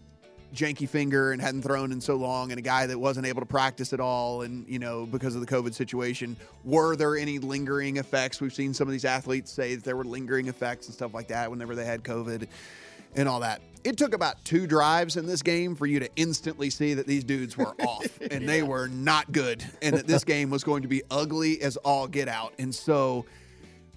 [0.54, 3.46] janky finger and hadn't thrown in so long and a guy that wasn't able to
[3.46, 6.36] practice at all and you know because of the covid situation?
[6.64, 8.40] Were there any lingering effects?
[8.40, 11.28] We've seen some of these athletes say that there were lingering effects and stuff like
[11.28, 12.46] that whenever they had covid
[13.16, 13.60] and all that.
[13.82, 17.22] It took about two drives in this game for you to instantly see that these
[17.24, 20.88] dudes were off and they were not good and that this game was going to
[20.88, 22.54] be ugly as all get out.
[22.58, 23.26] And so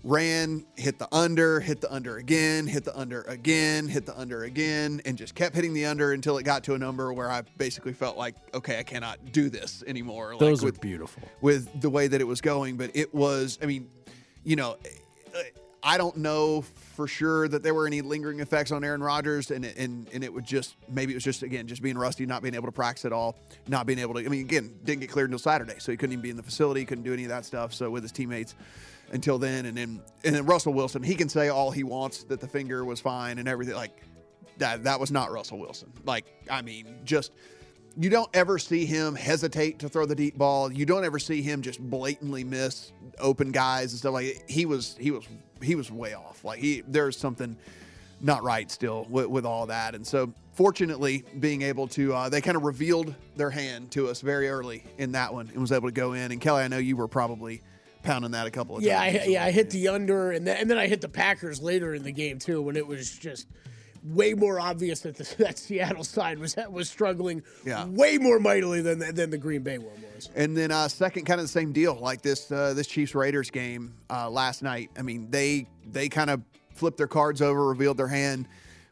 [0.07, 4.45] ran, hit the under, hit the under again, hit the under again, hit the under
[4.45, 7.41] again, and just kept hitting the under until it got to a number where I
[7.57, 10.31] basically felt like, okay, I cannot do this anymore.
[10.31, 11.23] Like Those are with, beautiful.
[11.41, 12.77] with the way that it was going.
[12.77, 13.89] But it was, I mean,
[14.45, 14.77] you know,
[15.83, 16.61] I don't know
[16.95, 20.33] for sure that there were any lingering effects on Aaron Rodgers, and and and it
[20.33, 23.05] would just maybe it was just again just being rusty, not being able to practice
[23.05, 24.25] at all, not being able to.
[24.25, 26.43] I mean, again, didn't get cleared until Saturday, so he couldn't even be in the
[26.43, 27.73] facility, couldn't do any of that stuff.
[27.73, 28.55] So with his teammates
[29.11, 32.39] until then, and then and then Russell Wilson, he can say all he wants that
[32.39, 33.75] the finger was fine and everything.
[33.75, 34.01] Like
[34.57, 35.91] that that was not Russell Wilson.
[36.05, 37.31] Like, I mean, just
[37.99, 40.71] you don't ever see him hesitate to throw the deep ball.
[40.71, 44.95] You don't ever see him just blatantly miss open guys and stuff like he was
[44.99, 45.25] he was
[45.61, 46.43] he was way off.
[46.43, 47.57] Like he there's something
[48.19, 49.95] not right still with, with all that.
[49.95, 54.21] And so fortunately being able to uh, they kind of revealed their hand to us
[54.21, 56.31] very early in that one and was able to go in.
[56.31, 57.61] And Kelly, I know you were probably
[58.07, 59.19] pounding that a couple of Yeah, times.
[59.23, 61.93] I, yeah, I hit the under, and then, and then I hit the Packers later
[61.93, 63.47] in the game too, when it was just
[64.03, 67.85] way more obvious that the, that Seattle side was was struggling Yeah.
[67.85, 70.29] way more mightily than than the Green Bay one was.
[70.35, 73.51] And then uh, second, kind of the same deal, like this uh, this Chiefs Raiders
[73.51, 74.89] game uh, last night.
[74.97, 76.41] I mean, they they kind of
[76.73, 78.47] flipped their cards over, revealed their hand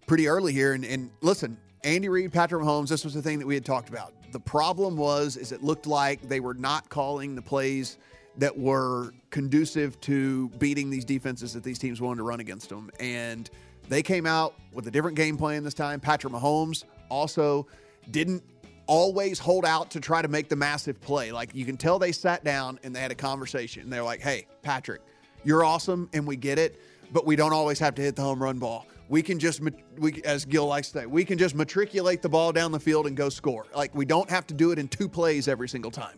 [0.07, 0.73] pretty early here.
[0.73, 3.89] And, and listen, Andy Reid, Patrick Mahomes, this was the thing that we had talked
[3.89, 4.13] about.
[4.31, 7.97] The problem was is it looked like they were not calling the plays
[8.37, 12.89] that were conducive to beating these defenses that these teams wanted to run against them.
[12.99, 13.49] And
[13.89, 15.99] they came out with a different game plan this time.
[15.99, 17.67] Patrick Mahomes also
[18.11, 18.43] didn't
[18.87, 21.31] always hold out to try to make the massive play.
[21.31, 23.89] Like you can tell they sat down and they had a conversation.
[23.89, 25.01] They're like, "Hey, Patrick,
[25.43, 26.79] you're awesome and we get it,
[27.11, 28.85] but we don't always have to hit the home run ball.
[29.09, 29.61] We can just
[29.97, 33.07] we as Gill likes to say, we can just matriculate the ball down the field
[33.07, 33.65] and go score.
[33.75, 36.17] Like we don't have to do it in two plays every single time."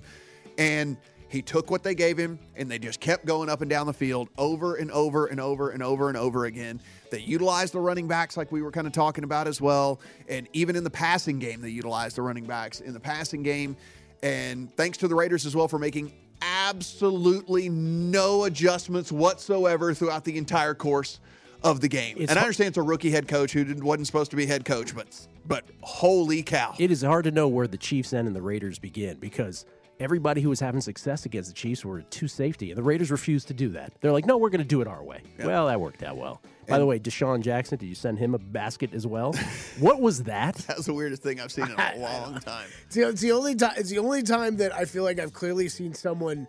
[0.57, 0.97] And
[1.29, 3.93] he took what they gave him and they just kept going up and down the
[3.93, 6.79] field over and over and over and over and over again.
[7.11, 9.99] They utilized the running backs like we were kind of talking about as well.
[10.29, 13.75] And even in the passing game, they utilized the running backs in the passing game.
[14.23, 20.37] And thanks to the Raiders as well for making absolutely no adjustments whatsoever throughout the
[20.37, 21.19] entire course
[21.63, 22.17] of the game.
[22.19, 24.63] It's and I understand it's a rookie head coach who wasn't supposed to be head
[24.63, 25.07] coach, but
[25.45, 26.75] but holy cow.
[26.77, 29.65] It is hard to know where the Chiefs end and the Raiders begin because
[29.99, 33.47] everybody who was having success against the Chiefs were two safety, and the Raiders refused
[33.47, 33.93] to do that.
[34.01, 35.21] They're like, no, we're going to do it our way.
[35.39, 36.41] Well, that worked out well.
[36.67, 39.33] By the way, DeSean Jackson, did you send him a basket as well?
[39.79, 40.55] what was that?
[40.55, 42.67] That was the weirdest thing I've seen in a long time.
[42.87, 43.73] It's the, it's the only time.
[43.77, 46.47] It's the only time that I feel like I've clearly seen someone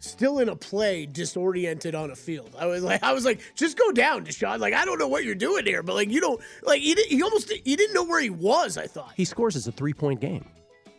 [0.00, 2.54] still in a play disoriented on a field.
[2.58, 4.58] I was like, I was like, just go down, DeSean.
[4.58, 7.06] Like, I don't know what you're doing here, but like, you don't like he, did,
[7.06, 8.76] he almost he didn't know where he was.
[8.76, 9.12] I thought.
[9.16, 10.44] He scores as a three point game.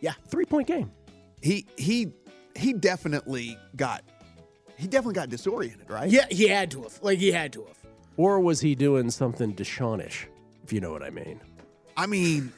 [0.00, 0.90] Yeah, three point game.
[1.40, 2.12] He he
[2.54, 4.02] he definitely got
[4.80, 6.10] he definitely got disoriented, right?
[6.10, 6.98] Yeah, he had to have.
[7.02, 7.76] Like, he had to have.
[8.16, 10.24] Or was he doing something DeSeanish,
[10.64, 11.38] if you know what I mean?
[11.98, 12.50] I mean,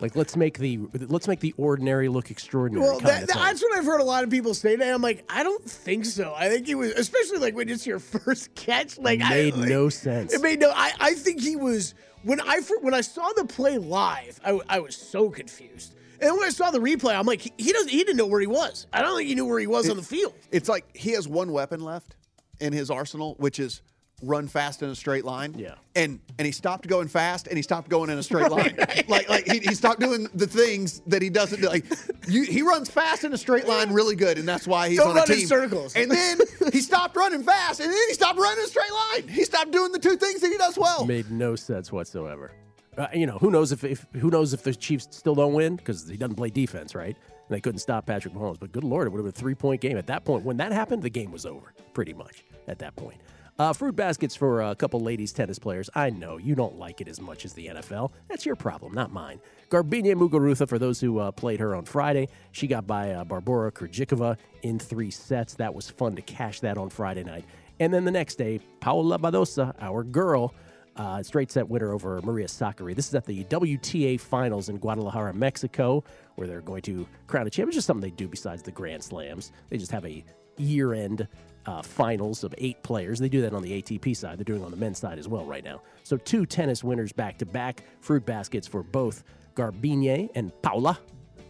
[0.00, 2.84] like let's make the let's make the ordinary look extraordinary.
[2.84, 3.42] Well, kind that, of thing.
[3.42, 4.90] that's what I've heard a lot of people say today.
[4.90, 6.34] I'm like, I don't think so.
[6.36, 8.98] I think he was, especially like when it's your first catch.
[8.98, 10.34] Like, made I, like, no sense.
[10.34, 10.72] It made no.
[10.74, 14.40] I, I think he was when I fir- when I saw the play live.
[14.44, 15.94] I, I was so confused.
[16.24, 17.90] And when I saw the replay, I'm like, he, he doesn't.
[17.90, 18.86] He didn't know where he was.
[18.92, 20.34] I don't think he knew where he was on the field.
[20.50, 22.16] It's like he has one weapon left
[22.60, 23.82] in his arsenal, which is
[24.22, 25.54] run fast in a straight line.
[25.58, 25.74] Yeah.
[25.94, 28.74] And and he stopped going fast and he stopped going in a straight line.
[29.06, 31.68] Like like he, he stopped doing the things that he doesn't do.
[31.68, 31.84] Like
[32.26, 35.10] you, he runs fast in a straight line really good, and that's why he's Don't
[35.10, 35.94] on a run in circles.
[35.94, 36.38] And then
[36.72, 39.28] he stopped running fast, and then he stopped running in a straight line.
[39.28, 41.04] He stopped doing the two things that he does well.
[41.04, 42.50] made no sense whatsoever.
[42.96, 45.76] Uh, you know, who knows if, if who knows if the Chiefs still don't win
[45.76, 47.16] because he doesn't play defense, right?
[47.16, 48.58] And they couldn't stop Patrick Mahomes.
[48.60, 50.44] But good lord, it would have been a three point game at that point.
[50.44, 53.20] When that happened, the game was over, pretty much at that point.
[53.56, 55.88] Uh, fruit baskets for a couple ladies tennis players.
[55.94, 58.10] I know you don't like it as much as the NFL.
[58.28, 59.40] That's your problem, not mine.
[59.70, 63.70] Garbine Muguruza, for those who uh, played her on Friday, she got by uh, Barbara
[63.70, 65.54] Krejcikova in three sets.
[65.54, 67.44] That was fun to cash that on Friday night.
[67.78, 70.52] And then the next day, Paula Badosa, our girl,
[70.96, 72.94] uh, straight set winner over Maria Sakkari.
[72.94, 76.04] This is at the WTA Finals in Guadalajara, Mexico,
[76.36, 77.68] where they're going to crown a champion.
[77.68, 79.52] It's just something they do besides the Grand Slams.
[79.70, 80.24] They just have a
[80.56, 81.26] year-end
[81.66, 83.18] uh, finals of eight players.
[83.18, 84.38] They do that on the ATP side.
[84.38, 85.82] They're doing it on the men's side as well right now.
[86.02, 87.82] So two tennis winners back-to-back.
[88.00, 90.98] Fruit baskets for both Garbine and Paula.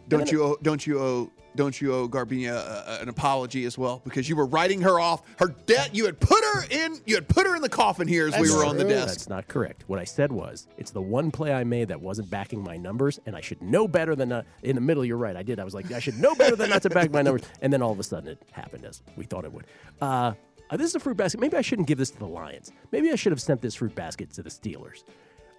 [0.08, 4.00] Don't you owe, don't you owe don't you owe Garbina uh, an apology as well
[4.04, 7.28] because you were writing her off her debt you had put her in you had
[7.28, 9.08] put her in the coffin here as we were on the desk.
[9.08, 9.84] That's not correct.
[9.86, 13.20] What I said was it's the one play I made that wasn't backing my numbers,
[13.26, 14.46] and I should know better than not.
[14.62, 15.36] In the middle, you're right.
[15.36, 15.58] I did.
[15.58, 17.82] I was like, I should know better than not to back my numbers, and then
[17.82, 19.66] all of a sudden it happened as we thought it would.
[20.00, 20.32] Uh,
[20.70, 21.40] uh, this is a fruit basket.
[21.40, 22.72] Maybe I shouldn't give this to the Lions.
[22.90, 25.04] Maybe I should have sent this fruit basket to the Steelers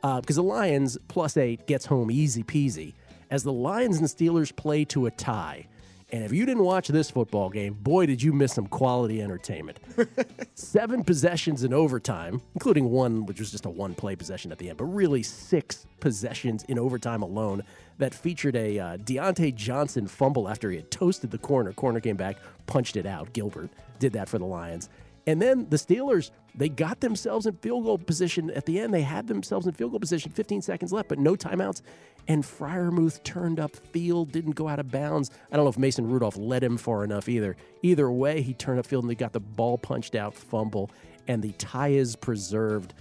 [0.01, 2.93] because the Lions plus eight gets home easy peasy
[3.31, 5.67] as the Lions and Steelers play to a tie.
[6.15, 9.79] And if you didn't watch this football game, boy, did you miss some quality entertainment.
[10.55, 14.69] Seven possessions in overtime, including one which was just a one play possession at the
[14.69, 17.63] end, but really six possessions in overtime alone
[17.97, 21.73] that featured a uh, Diontae Johnson fumble after he had toasted the corner.
[21.73, 23.33] Corner came back, punched it out.
[23.33, 24.87] Gilbert did that for the Lions.
[25.27, 28.93] And then the Steelers, they got themselves in field goal position at the end.
[28.93, 31.81] They had themselves in field goal position, 15 seconds left, but no timeouts.
[32.27, 35.31] And Freiermuth turned up field, didn't go out of bounds.
[35.51, 37.55] I don't know if Mason Rudolph led him far enough either.
[37.81, 40.91] Either way, he turned up field and they got the ball punched out, fumble,
[41.27, 42.93] and the tie is preserved.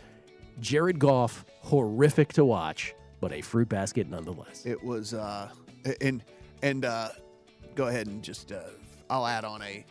[0.60, 4.64] Jared Goff, horrific to watch, but a fruit basket nonetheless.
[4.64, 5.50] It was, uh,
[6.00, 6.22] and
[6.62, 7.08] and uh,
[7.74, 8.60] go ahead and just uh,
[9.10, 9.84] I'll add on a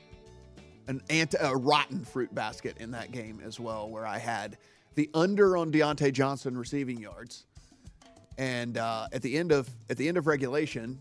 [0.88, 4.58] an anti, a rotten fruit basket in that game as well, where I had
[4.96, 7.46] the under on Diontae Johnson receiving yards,
[8.38, 11.00] and uh, at the end of at the end of regulation,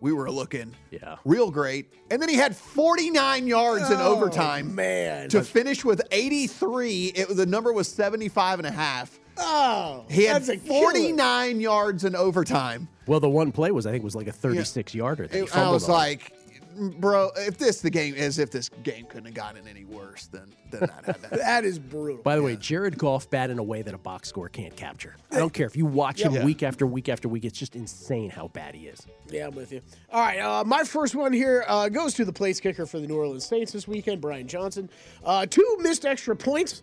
[0.00, 4.74] we were looking yeah real great, and then he had 49 yards in Oh, overtime,
[4.74, 5.28] man.
[5.30, 7.06] to finish with 83.
[7.06, 9.18] It the number was 75 and a half.
[9.40, 10.80] Oh, He had that's a killer.
[10.80, 12.88] 49 yards in overtime.
[13.06, 15.28] Well, the one play was, I think, was like a 36 yarder.
[15.28, 15.90] That he It- I was on.
[15.94, 16.32] like,
[16.78, 20.54] bro, if this the game as if this game couldn't have gotten any worse than
[20.70, 21.30] than that had that.
[21.38, 22.22] That is brutal.
[22.22, 25.16] By the way, Jared Goff bad in a way that a box score can't capture.
[25.32, 26.44] I don't care if you watch him Yeah.
[26.44, 27.44] week after week after week.
[27.44, 29.00] It's just insane how bad he is.
[29.30, 29.80] Yeah, I'm with you.
[30.12, 33.06] All right, uh, my first one here uh, goes to the place kicker for the
[33.06, 34.88] New Orleans Saints this weekend, Brian Johnson.
[35.24, 36.82] Uh, two missed extra points.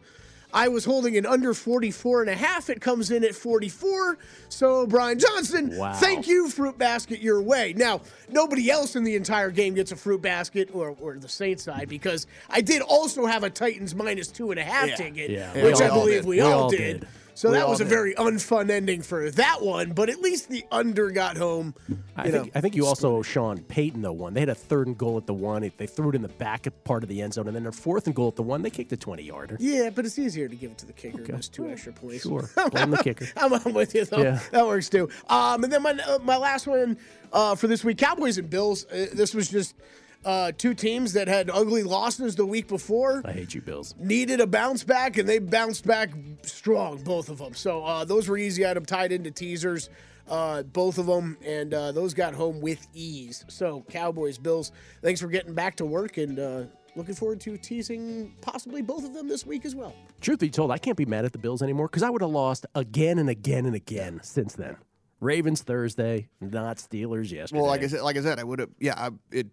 [0.55, 2.69] I was holding an under 44 and a half.
[2.69, 4.17] It comes in at 44.
[4.47, 5.91] So, Brian Johnson, Wow.
[5.95, 7.73] thank you, fruit basket, your way.
[7.75, 7.99] Now,
[8.29, 11.89] nobody else in the entire game gets a fruit basket or, or the Saints side
[11.89, 14.95] because I did also have a Titans minus two and a half Yeah.
[14.95, 16.25] ticket, Yeah, which I believe did.
[16.25, 17.01] we, We all, all did.
[17.01, 17.07] did.
[17.35, 20.63] So We that was a very unfun ending for that one, but at least the
[20.71, 21.75] under got home.
[22.15, 24.33] I think know, I think you also Sean Payton though won.
[24.33, 25.69] They had a third and goal at the one.
[25.75, 28.07] They threw it in the back part of the end zone, and then their fourth
[28.07, 28.61] and goal at the one.
[28.61, 29.57] They kicked a 20 yarder.
[29.59, 31.23] Yeah, but it's easier to give it to the kicker.
[31.23, 32.23] Those two extra points.
[32.23, 33.27] Sure, blame the kicker.
[33.35, 34.21] I'm, I'm with you though.
[34.21, 34.39] Yeah.
[34.51, 35.09] That works too.
[35.27, 36.97] Um, and then my uh, my last one
[37.33, 38.85] uh, for this week: Cowboys and Bills.
[38.85, 39.75] Uh, this was just
[40.23, 43.21] uh, two teams that had ugly losses the week before.
[43.25, 43.95] I hate you, Bills.
[43.99, 46.11] Needed a bounce back, and they bounced back
[46.43, 47.53] strong, both of them.
[47.53, 48.65] So uh, those were easy.
[48.65, 49.89] I had them tied into teasers,
[50.29, 53.45] uh, both of them, and uh, those got home with ease.
[53.47, 54.71] So Cowboys, Bills.
[55.01, 56.63] Thanks for getting back to work, and uh,
[56.95, 59.93] looking forward to teasing possibly both of them this week as well.
[60.21, 62.31] Truth be told, I can't be mad at the Bills anymore because I would have
[62.31, 64.77] lost again and again and again since then.
[65.21, 67.61] Ravens Thursday, not Steelers yesterday.
[67.61, 68.69] Well, like I said, like I said, I would have.
[68.79, 69.47] Yeah, I, it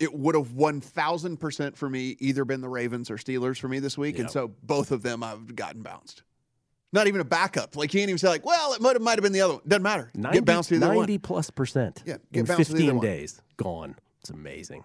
[0.00, 3.68] it would have one thousand percent for me either been the Ravens or Steelers for
[3.68, 6.22] me this week, and so both of them I've gotten bounced.
[6.92, 7.76] Not even a backup.
[7.76, 9.54] Like you can't even say like, well, it might have might have been the other
[9.54, 9.62] one.
[9.66, 10.10] Doesn't matter.
[10.14, 11.20] 90, get bounced either 90 one.
[11.20, 12.02] plus percent.
[12.06, 13.06] Yeah, get in bounced with either 15 one.
[13.06, 13.96] days, gone.
[14.20, 14.84] It's amazing.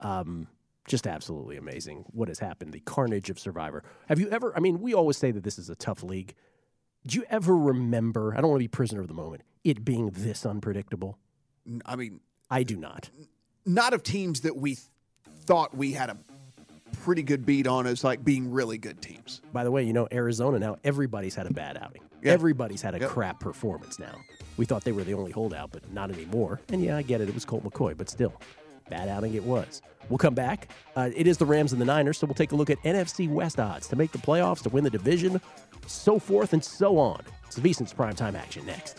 [0.00, 0.46] Um,
[0.86, 2.72] just absolutely amazing what has happened.
[2.72, 3.82] The carnage of Survivor.
[4.08, 4.56] Have you ever?
[4.56, 6.34] I mean, we always say that this is a tough league.
[7.06, 8.34] Do you ever remember?
[8.36, 9.42] I don't want to be prisoner of the moment.
[9.64, 11.18] It being this unpredictable.
[11.84, 13.10] I mean, I do not.
[13.66, 14.86] Not of teams that we th-
[15.44, 16.16] thought we had a
[17.02, 19.40] pretty good beat on as like being really good teams.
[19.52, 20.76] By the way, you know Arizona now.
[20.84, 22.02] Everybody's had a bad outing.
[22.22, 22.32] Yeah.
[22.32, 23.10] Everybody's had a Yep.
[23.10, 24.16] crap performance now.
[24.56, 26.60] We thought they were the only holdout, but not anymore.
[26.68, 27.28] And yeah, I get it.
[27.28, 28.34] It was Colt McCoy, but still,
[28.90, 29.80] bad outing it was.
[30.10, 30.68] We'll come back.
[30.96, 33.28] Uh, it is the Rams and the Niners, so we'll take a look at NFC
[33.30, 35.40] West odds to make the playoffs, to win the division,
[35.86, 37.22] so forth and so on.
[37.46, 38.98] It's the primetime action next.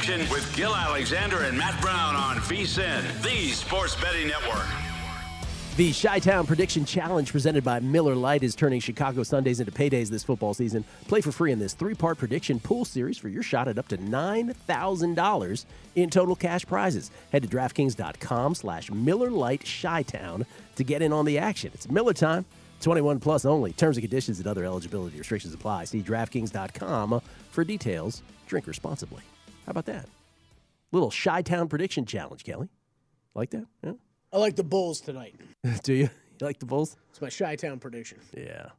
[0.00, 4.64] Action with Gill Alexander and Matt Brown on VSIN, the Sports Betting Network.
[5.76, 10.24] The Chi-Town Prediction Challenge presented by Miller Lite is turning Chicago Sundays into paydays this
[10.24, 10.86] football season.
[11.06, 13.98] Play for free in this three-part prediction pool series for your shot at up to
[13.98, 15.64] $9,000
[15.96, 17.10] in total cash prizes.
[17.30, 20.46] Head to DraftKings.com slash Miller Lite Chi-Town
[20.76, 21.72] to get in on the action.
[21.74, 22.46] It's Miller time.
[22.80, 23.74] 21 plus only.
[23.74, 25.84] Terms and conditions and other eligibility restrictions apply.
[25.84, 27.20] See DraftKings.com
[27.50, 28.22] for details.
[28.46, 29.20] Drink responsibly.
[29.66, 30.06] How about that?
[30.92, 32.68] Little Chi-Town Prediction Challenge, Kelly.
[33.34, 33.66] Like that?
[33.84, 33.92] Yeah.
[34.32, 35.34] I like the Bulls tonight.
[35.82, 36.10] Do you?
[36.40, 36.96] You like the Bulls?
[37.10, 38.18] It's my Chi Town prediction.
[38.36, 38.70] Yeah.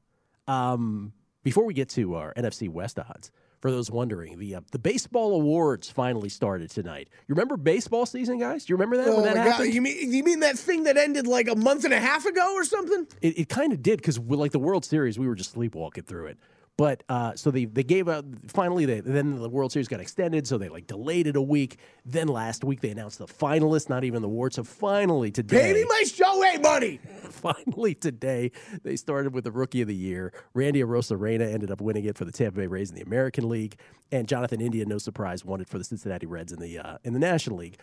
[0.47, 1.13] Um,
[1.43, 5.33] before we get to our NFC West odds, for those wondering, the uh, the baseball
[5.35, 7.07] awards finally started tonight.
[7.27, 8.65] You remember baseball season, guys?
[8.65, 9.51] Do you remember that Oh when that my God.
[9.51, 9.73] happened?
[9.75, 12.53] You mean you mean that thing that ended like a month and a half ago
[12.55, 13.05] or something?
[13.21, 16.27] It, it kind of did because like the World Series, we were just sleepwalking through
[16.27, 16.39] it.
[16.81, 20.47] But uh, so they they gave out finally they then the World Series got extended,
[20.47, 21.77] so they like delayed it a week.
[22.07, 24.55] Then last week they announced the finalists, not even the award.
[24.55, 26.97] So finally today, Pay me my show A money.
[27.29, 28.49] finally today
[28.81, 30.33] they started with the Rookie of the Year.
[30.55, 33.77] Randy Arozarena ended up winning it for the Tampa Bay Rays in the American League,
[34.11, 37.13] and Jonathan India, no surprise, won it for the Cincinnati Reds in the uh, in
[37.13, 37.77] the National League.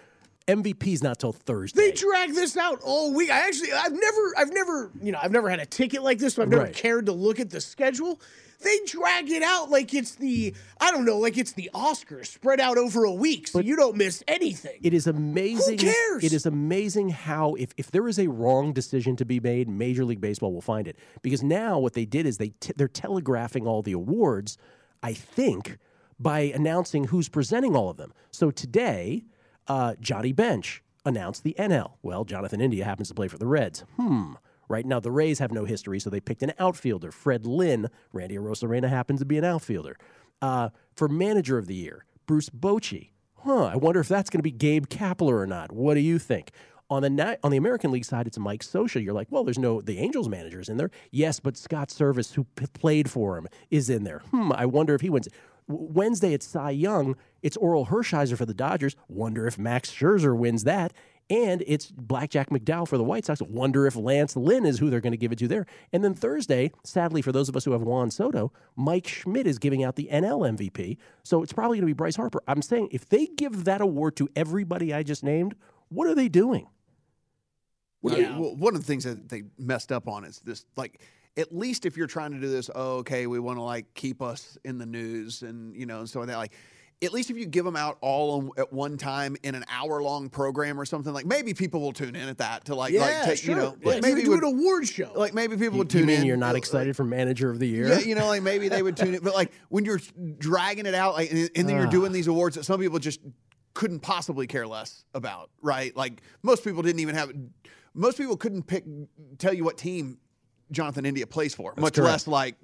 [0.48, 1.90] MVP's not till Thursday.
[1.90, 3.30] They drag this out all week.
[3.30, 6.34] I actually, I've never, I've never, you know, I've never had a ticket like this,
[6.34, 6.74] so I've never Right.
[6.74, 8.20] cared to look at the schedule.
[8.60, 12.58] They drag it out like it's the, I don't know, like it's the Oscars spread
[12.60, 14.78] out over a week, so you don't miss anything.
[14.82, 15.78] It is amazing.
[15.78, 16.24] Who cares?
[16.24, 20.04] It is amazing how if, if there is a wrong decision to be made, Major
[20.04, 20.96] League Baseball will find it.
[21.22, 24.58] Because now what they did is they t- they're telegraphing all the awards.
[25.04, 25.78] I think
[26.18, 28.12] by announcing who's presenting all of them.
[28.32, 29.22] So today,
[29.68, 31.92] uh, Johnny Bench announced the NL.
[32.02, 33.84] Well, Jonathan India happens to play for the Reds.
[33.96, 34.34] Hmm.
[34.68, 37.88] Right now, the Rays have no history, so they picked an outfielder, Fred Lynn.
[38.12, 39.96] Randy Arozarena happens to be an outfielder.
[40.42, 43.10] Uh, for Manager of the Year, Bruce Bochy.
[43.36, 45.72] Huh, I wonder if that's going to be Gabe Kapler or not.
[45.72, 46.50] What do you think?
[46.90, 49.02] On the on the American League side, it's Mike Scioscia.
[49.02, 50.90] You're like, well, there's no the Angels manager is in there.
[51.10, 54.20] Yes, but Scott Servais, who p- played for him, is in there.
[54.30, 55.28] Hmm, I wonder if he wins.
[55.68, 57.16] W- Wednesday, it's Cy Young.
[57.42, 58.96] It's Orel Hershiser for the Dodgers.
[59.08, 60.92] Wonder if Max Scherzer wins that.
[61.30, 63.42] And it's Blackjack McDowell for the White Sox.
[63.42, 65.66] Wonder if Lance Lynn is who they're going to give it to there.
[65.92, 69.58] And then Thursday, sadly for those of us who have Juan Soto, Mike Schmidt is
[69.58, 70.96] giving out the NL MVP.
[71.24, 72.42] So it's probably going to be Bryce Harper.
[72.48, 75.54] I'm saying if they give that award to everybody I just named,
[75.90, 76.66] what are they doing?
[78.02, 78.38] Yeah.
[78.38, 81.00] Well, one of the things that they messed up on is this like
[81.38, 84.20] at least if you're trying to do this, oh, okay, we want to like keep
[84.20, 86.52] us in the news and you know, and so that like
[87.00, 90.02] at least if you give them out all on, at one time in an hour
[90.02, 93.00] long program or something like maybe people will tune in at that to like yeah,
[93.02, 93.54] like take sure.
[93.54, 95.12] you know Yeah, like maybe do would, an award show.
[95.14, 97.50] like maybe people You, would tune you mean in you're not uh, excited for Manager
[97.50, 97.86] of the Year?
[97.88, 100.00] Yeah, you know, like maybe they would tune in, but like when you're
[100.38, 101.90] dragging it out, like, and, and then you're Ah.
[101.90, 103.20] doing these awards that some people just
[103.74, 105.94] couldn't possibly care less about, right?
[105.96, 107.30] Like most people didn't even have,
[107.94, 108.84] most people couldn't pick,
[109.38, 110.18] tell you what team
[110.70, 112.12] Jonathan India plays for, much correct.
[112.12, 112.56] less like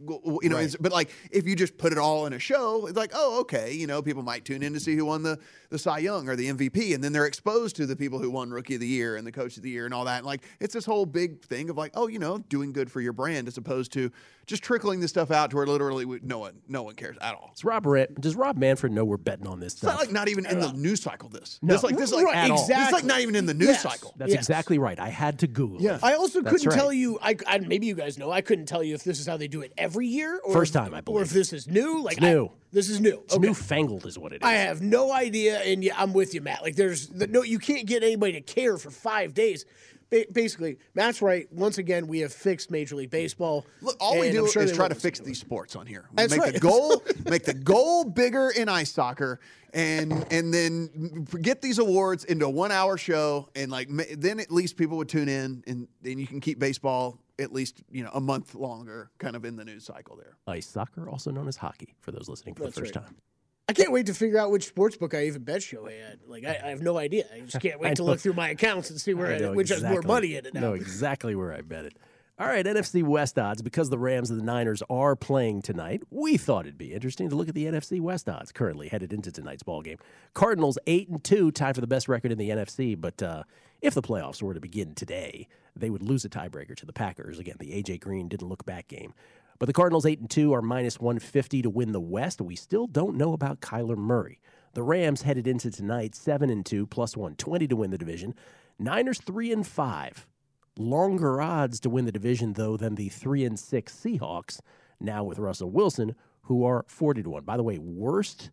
[0.42, 0.56] you know.
[0.56, 0.74] Right.
[0.78, 3.72] But like if you just put it all in a show, it's like oh okay,
[3.72, 5.38] you know, people might tune in to see who won the
[5.70, 8.50] the Cy Young or the MVP, and then they're exposed to the people who won
[8.50, 10.18] Rookie of the Year and the Coach of the Year and all that.
[10.18, 13.00] And like it's this whole big thing of like oh you know doing good for
[13.00, 14.10] your brand as opposed to
[14.46, 17.34] just trickling this stuff out to where literally we- no one no one cares at
[17.34, 17.50] all.
[17.52, 19.92] It's Rob Ran- Does Rob Manfred know we're betting on this It's stuff?
[19.94, 21.28] not like not even in the uh, news cycle.
[21.28, 21.74] This No.
[21.74, 22.66] this like this like Right, at all.
[22.68, 23.82] It's like not even in the news Yes.
[23.82, 24.14] cycle.
[24.16, 24.40] That's Yes.
[24.40, 24.98] exactly right.
[24.98, 25.80] I had to Google.
[25.80, 25.96] Yeah.
[25.96, 26.04] it.
[26.04, 26.76] I also That's couldn't right.
[26.78, 27.18] tell you.
[27.22, 28.30] I, I maybe you guys know.
[28.30, 30.40] I couldn't tell you if this is how they do it every year.
[30.44, 31.26] Or First time, I believe, Or believe.
[31.26, 32.02] if this is new.
[32.02, 32.46] Like It's new.
[32.46, 33.20] I- this is new.
[33.24, 33.46] It's Okay.
[33.46, 34.46] newfangled, is what it is.
[34.48, 36.60] I have no idea, and yeah, I'm with you, Matt.
[36.62, 39.64] Like, there's the, no, you can't get anybody to care for five days.
[40.14, 41.52] Ba- basically, Matt's right.
[41.52, 43.66] Once again, we have fixed Major League Baseball.
[43.80, 46.06] Look, all we do sure is try to fix these sports on here.
[46.10, 46.54] We That's make right.
[46.54, 49.40] the goal, make the goal bigger in ice soccer,
[49.72, 54.76] and and then get these awards into a one-hour show, and like then at least
[54.76, 58.20] people would tune in, and then you can keep baseball at least you know a
[58.20, 60.36] month longer, kind of in the news cycle there.
[60.46, 63.04] Ice soccer, also known as hockey, for those listening for That's the first right.
[63.06, 63.16] time.
[63.68, 66.28] I can't wait to figure out which sports book I even bet Shohei at.
[66.28, 67.24] Like, I, I have no idea.
[67.34, 69.70] I just can't wait to look through my accounts and see where I I, which
[69.70, 70.60] has more money in it now.
[70.60, 71.96] Know exactly where I bet it.
[72.36, 73.62] All right, NFC West odds.
[73.62, 77.36] Because the Rams and the Niners are playing tonight, we thought it'd be interesting to
[77.36, 79.98] look at the NFC West odds currently headed into tonight's ball game.
[80.34, 83.00] Cardinals eight and two, tied for the best record in the NFC.
[83.00, 83.44] But uh,
[83.80, 85.46] if the playoffs were to begin today,
[85.76, 87.38] they would lose a tiebreaker to the Packers.
[87.38, 89.14] Again, the AJ Green didn't look back game.
[89.58, 92.40] But the Cardinals eight and two are minus one fifty to win the West.
[92.40, 94.40] We still don't know about Kyler Murray.
[94.74, 98.34] The Rams headed into tonight seven and two, plus one twenty to win the division.
[98.78, 100.26] Niners three and five
[100.76, 104.60] longer odds to win the division, though, than the three and six Seahawks.
[104.98, 107.44] Now with Russell Wilson, who are forty to one.
[107.44, 108.50] By the way, worst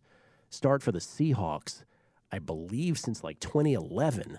[0.50, 1.82] start for the Seahawks,
[2.30, 4.38] I believe, since like 2011.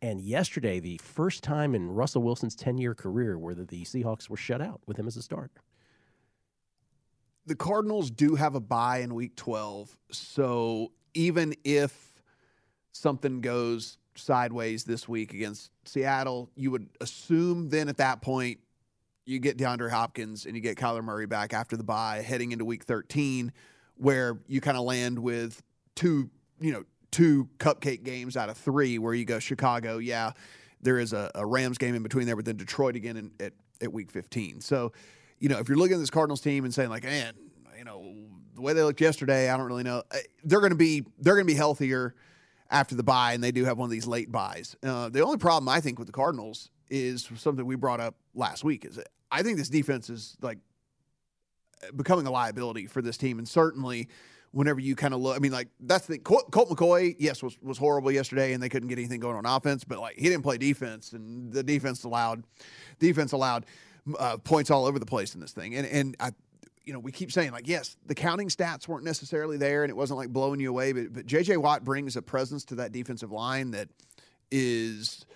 [0.00, 4.30] And yesterday, the first time in Russell Wilson's 10 year career where the, the Seahawks
[4.30, 5.60] were shut out with him as a starter.
[7.48, 9.96] The Cardinals do have a bye in week 12.
[10.12, 12.22] So even if
[12.92, 18.58] something goes sideways this week against Seattle, you would assume then at that point
[19.24, 22.66] you get DeAndre Hopkins and you get Kyler Murray back after the bye heading into
[22.66, 23.50] week 13
[23.96, 25.62] where you kind of land with
[25.94, 26.28] two,
[26.60, 30.32] you know, two cupcake games out of 3 where you go Chicago, yeah,
[30.82, 33.54] there is a, a Rams game in between there but then Detroit again in, at
[33.80, 34.60] at week 15.
[34.60, 34.92] So,
[35.38, 37.34] you know, if you're looking at this Cardinals team and saying like, "Man,
[37.76, 38.14] you know,
[38.54, 41.34] the way they looked yesterday, I don't really know." eh, They're going to be they're
[41.34, 42.14] going to be healthier
[42.70, 44.76] after the bye, and they do have one of these late byes.
[44.82, 48.64] Uh, the only problem I think with the Cardinals is something we brought up last
[48.64, 48.84] week.
[48.84, 50.58] Is I think this defense is like
[51.94, 54.08] becoming a liability for this team, and certainly
[54.50, 57.60] whenever you kind of look, I mean, like that's the Colt, Colt McCoy, yes, was
[57.62, 60.42] was horrible yesterday, and they couldn't get anything going on offense, but like he didn't
[60.42, 62.44] play defense, and the defense allowed
[62.98, 63.66] defense allowed
[64.18, 66.32] uh, points all over the place in this thing, and and I.
[66.84, 69.94] You know, we keep saying like, yes, the counting stats weren't necessarily there, and it
[69.94, 70.92] wasn't like blowing you away.
[70.92, 71.58] But but J.J.
[71.58, 73.90] Watt brings a presence to that defensive line that
[74.50, 75.26] is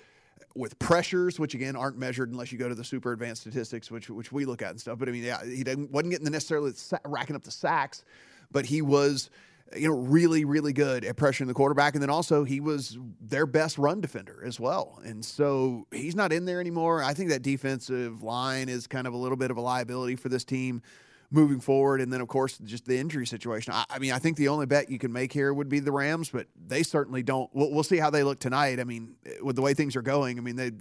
[0.54, 4.08] with pressures, which again aren't measured unless you go to the super advanced statistics, which
[4.10, 4.98] which we look at and stuff.
[4.98, 8.04] But I mean, yeah, he didn't, wasn't getting the necessarily sa- racking up the sacks,
[8.50, 9.30] but he was,
[9.76, 13.46] you know, really really good at pressuring the quarterback, and then also he was their
[13.46, 15.00] best run defender as well.
[15.04, 17.02] And so he's not in there anymore.
[17.02, 20.28] I think that defensive line is kind of a little bit of a liability for
[20.28, 20.82] this team.
[21.34, 23.72] Moving forward, and then of course just the injury situation.
[23.72, 25.90] I, I mean, I think the only bet you can make here would be the
[25.90, 27.48] Rams, but they certainly don't.
[27.54, 28.78] We'll, we'll see how they look tonight.
[28.78, 30.72] I mean, with the way things are going, I mean, they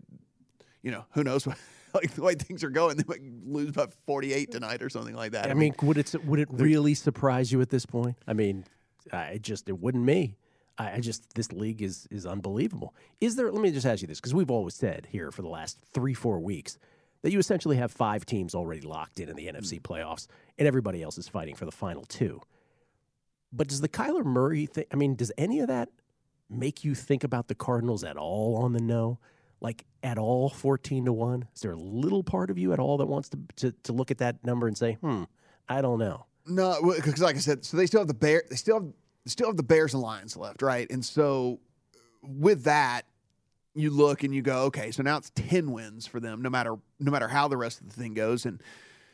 [0.81, 1.57] you know, who knows what,
[1.93, 5.31] like the way things are going, they might lose by 48 tonight or something like
[5.31, 5.49] that.
[5.49, 8.17] I mean, would it would it really surprise you at this point?
[8.27, 8.65] I mean,
[9.11, 10.37] I just it wouldn't me.
[10.77, 12.93] I, I just this league is is unbelievable.
[13.19, 13.51] Is there?
[13.51, 16.13] Let me just ask you this because we've always said here for the last three
[16.13, 16.77] four weeks
[17.21, 20.27] that you essentially have five teams already locked in in the NFC playoffs,
[20.57, 22.41] and everybody else is fighting for the final two.
[23.53, 24.85] But does the Kyler Murray thing?
[24.91, 25.89] I mean, does any of that
[26.49, 29.19] make you think about the Cardinals at all on the no?
[29.59, 31.47] Like at all, fourteen to one?
[31.53, 34.09] Is there a little part of you at all that wants to to, to look
[34.09, 35.23] at that number and say, "Hmm,
[35.69, 36.25] I don't know."
[36.55, 38.43] No, because like I said, so they still have the bear.
[38.49, 38.93] They still have
[39.25, 40.89] they still have the Bears and Lions left, right?
[40.89, 41.59] And so
[42.21, 43.03] with that,
[43.73, 46.75] you look and you go, okay, so now it's ten wins for them, no matter
[46.99, 48.61] no matter how the rest of the thing goes, and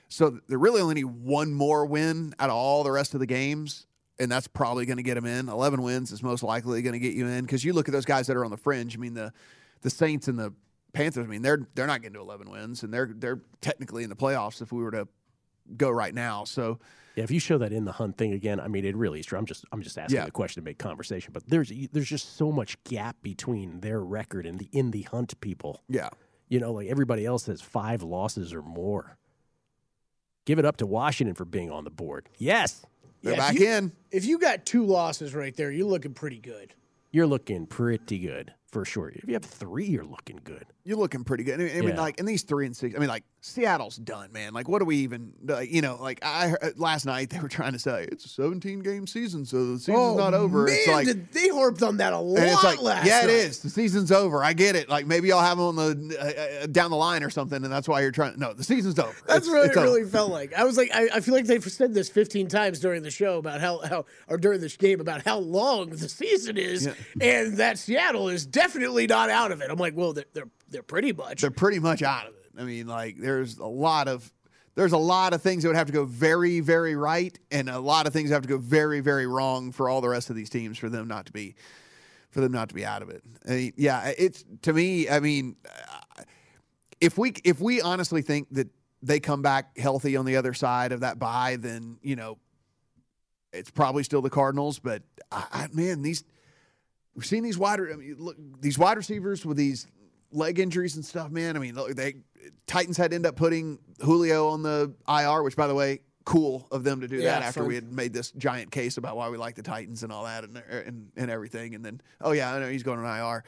[0.09, 3.25] so they really only need one more win out of all the rest of the
[3.25, 3.85] games,
[4.19, 5.49] and that's probably going to get them in.
[5.49, 8.05] Eleven wins is most likely going to get you in because you look at those
[8.05, 8.95] guys that are on the fringe.
[8.95, 9.31] I mean the
[9.81, 10.53] the Saints and the
[10.93, 11.25] Panthers.
[11.25, 14.15] I mean they're they're not getting to eleven wins, and they're they're technically in the
[14.15, 15.07] playoffs if we were to
[15.75, 16.43] go right now.
[16.43, 16.79] So.
[17.15, 19.25] Yeah, if you show that in the hunt thing again, I mean, it really is
[19.25, 19.39] true.
[19.39, 20.25] I'm just, I'm just asking Yeah.
[20.25, 21.31] the question to make conversation.
[21.33, 25.41] But there's, there's just so much gap between their record and the in the hunt
[25.41, 25.81] people.
[25.89, 26.09] Yeah.
[26.47, 29.17] You know, like everybody else has five losses or more.
[30.45, 32.29] Give it up to Washington for being on the board.
[32.37, 32.85] Yes,
[33.23, 33.91] They're if back you- in.
[34.11, 36.73] If you got two losses right there, you're looking pretty good.
[37.11, 39.09] you're looking pretty good for sure.
[39.09, 40.65] If you have three, you're looking good.
[40.83, 41.59] You're looking pretty good.
[41.59, 42.01] I mean, I mean, Yeah.
[42.01, 42.95] like in these three and six.
[42.95, 44.53] I mean, like Seattle's done, man.
[44.53, 45.31] Like, what do we even?
[45.45, 48.29] Like, you know, like I heard, last night they were trying to say it's a
[48.29, 50.65] 17 game season, so the season's oh, not over.
[50.65, 53.21] Man, it's like, did they harped on that a lot and it's like, last yeah,
[53.21, 53.29] night.
[53.29, 53.59] it is.
[53.59, 54.43] The season's over.
[54.43, 54.89] I get it.
[54.89, 57.71] Like maybe I'll have them on the uh, uh, down the line or something, and
[57.71, 58.37] that's why you're trying.
[58.39, 59.15] No, the season's over.
[59.27, 59.87] That's It's- what it's it over.
[59.87, 60.53] really felt like.
[60.53, 63.37] I was like, I, I feel like they've said this 15 times during the show
[63.37, 66.89] about how, how or during this game about how long the season is,
[67.21, 69.69] and that Seattle is definitely not out of it.
[69.69, 71.41] I'm like, well, they're they're, they're pretty much.
[71.41, 72.36] They're pretty much out of it.
[72.57, 74.31] I mean, like there's a lot of
[74.75, 77.79] there's a lot of things that would have to go very, very right, and a
[77.79, 80.51] lot of things have to go very, very wrong for all the rest of these
[80.51, 81.55] teams for them not to be
[82.29, 83.23] for them not to be out of it.
[83.47, 85.09] I mean, yeah, it's to me.
[85.09, 86.23] I mean, uh,
[87.01, 88.67] if we if we honestly think that
[89.01, 92.37] they come back healthy on the other side of that bye, then you know
[93.53, 94.79] it's probably still the Cardinals.
[94.79, 95.01] But
[95.31, 96.23] I, I, man, these
[97.15, 99.87] we've seen these wide I mean, look these wide receivers with these
[100.31, 101.55] leg injuries and stuff, man.
[101.55, 102.15] I mean, they
[102.65, 106.67] Titans had to end up putting Julio on the IR, which, by the way, cool
[106.71, 107.67] of them to do Yeah, that after fun.
[107.69, 110.43] we had made this giant case about why we like the Titans and all that
[110.43, 111.75] and and, and everything.
[111.75, 113.43] And then, oh yeah, I know he's going on IR.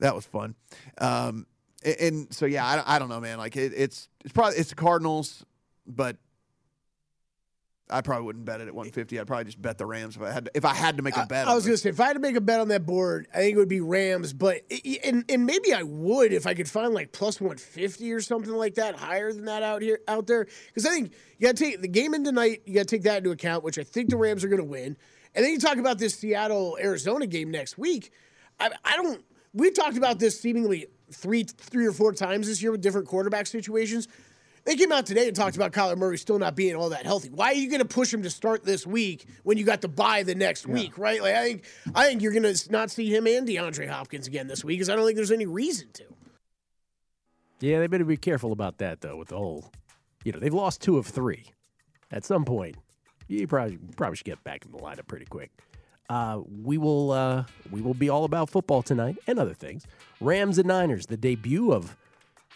[0.00, 0.54] That was fun.
[0.98, 1.46] Um,
[1.84, 3.38] and, and so yeah, I, I don't know, man.
[3.38, 5.44] Like it, it's it's probably it's the Cardinals,
[5.86, 6.16] but.
[7.90, 9.20] I probably wouldn't bet it at 150.
[9.20, 11.16] I'd probably just bet the Rams if I had to, if I had to make
[11.18, 11.46] a bet.
[11.46, 12.86] I on was going to say, if I had to make a bet on that
[12.86, 14.32] board, I think it would be Rams.
[14.32, 14.62] But
[15.04, 18.54] and and maybe I would if I could find like plus one fifty or something
[18.54, 20.46] like that, higher than that out here out there.
[20.68, 22.62] Because I think you got to take the game in tonight.
[22.64, 24.68] You got to take that into account, which I think the Rams are going to
[24.68, 24.96] win.
[25.34, 28.12] And then you talk about this Seattle Arizona game next week.
[28.58, 29.22] I, I don't.
[29.52, 33.46] We talked about this seemingly three three or four times this year with different quarterback
[33.46, 34.08] situations.
[34.64, 37.28] They came out today and talked about Kyler Murray still not being all that healthy.
[37.28, 39.88] Why are you going to push him to start this week when you got to
[39.88, 41.20] bye the next week, right?
[41.22, 44.46] Like I think I think you're going to not see him and DeAndre Hopkins again
[44.46, 46.04] this week because I don't think there's any reason to.
[47.60, 49.16] Yeah, they better be careful about that though.
[49.16, 49.70] With the whole,
[50.24, 51.44] you know, they've lost two of three.
[52.10, 52.76] At some point,
[53.28, 55.50] you probably probably should get back in the lineup pretty quick.
[56.08, 59.86] Uh, we will uh, we will be all about football tonight and other things.
[60.20, 61.96] Rams and Niners, the debut of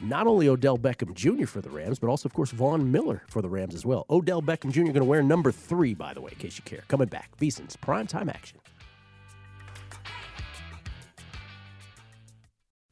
[0.01, 1.47] not only Odell Beckham Jr.
[1.47, 4.07] for the Rams, but also of course Von Miller for the Rams as well.
[4.11, 4.83] Odell Beckham Jr.
[4.83, 6.83] going to wear number three, by the way, in case you care.
[6.89, 8.59] Coming back, VSiN's primetime action.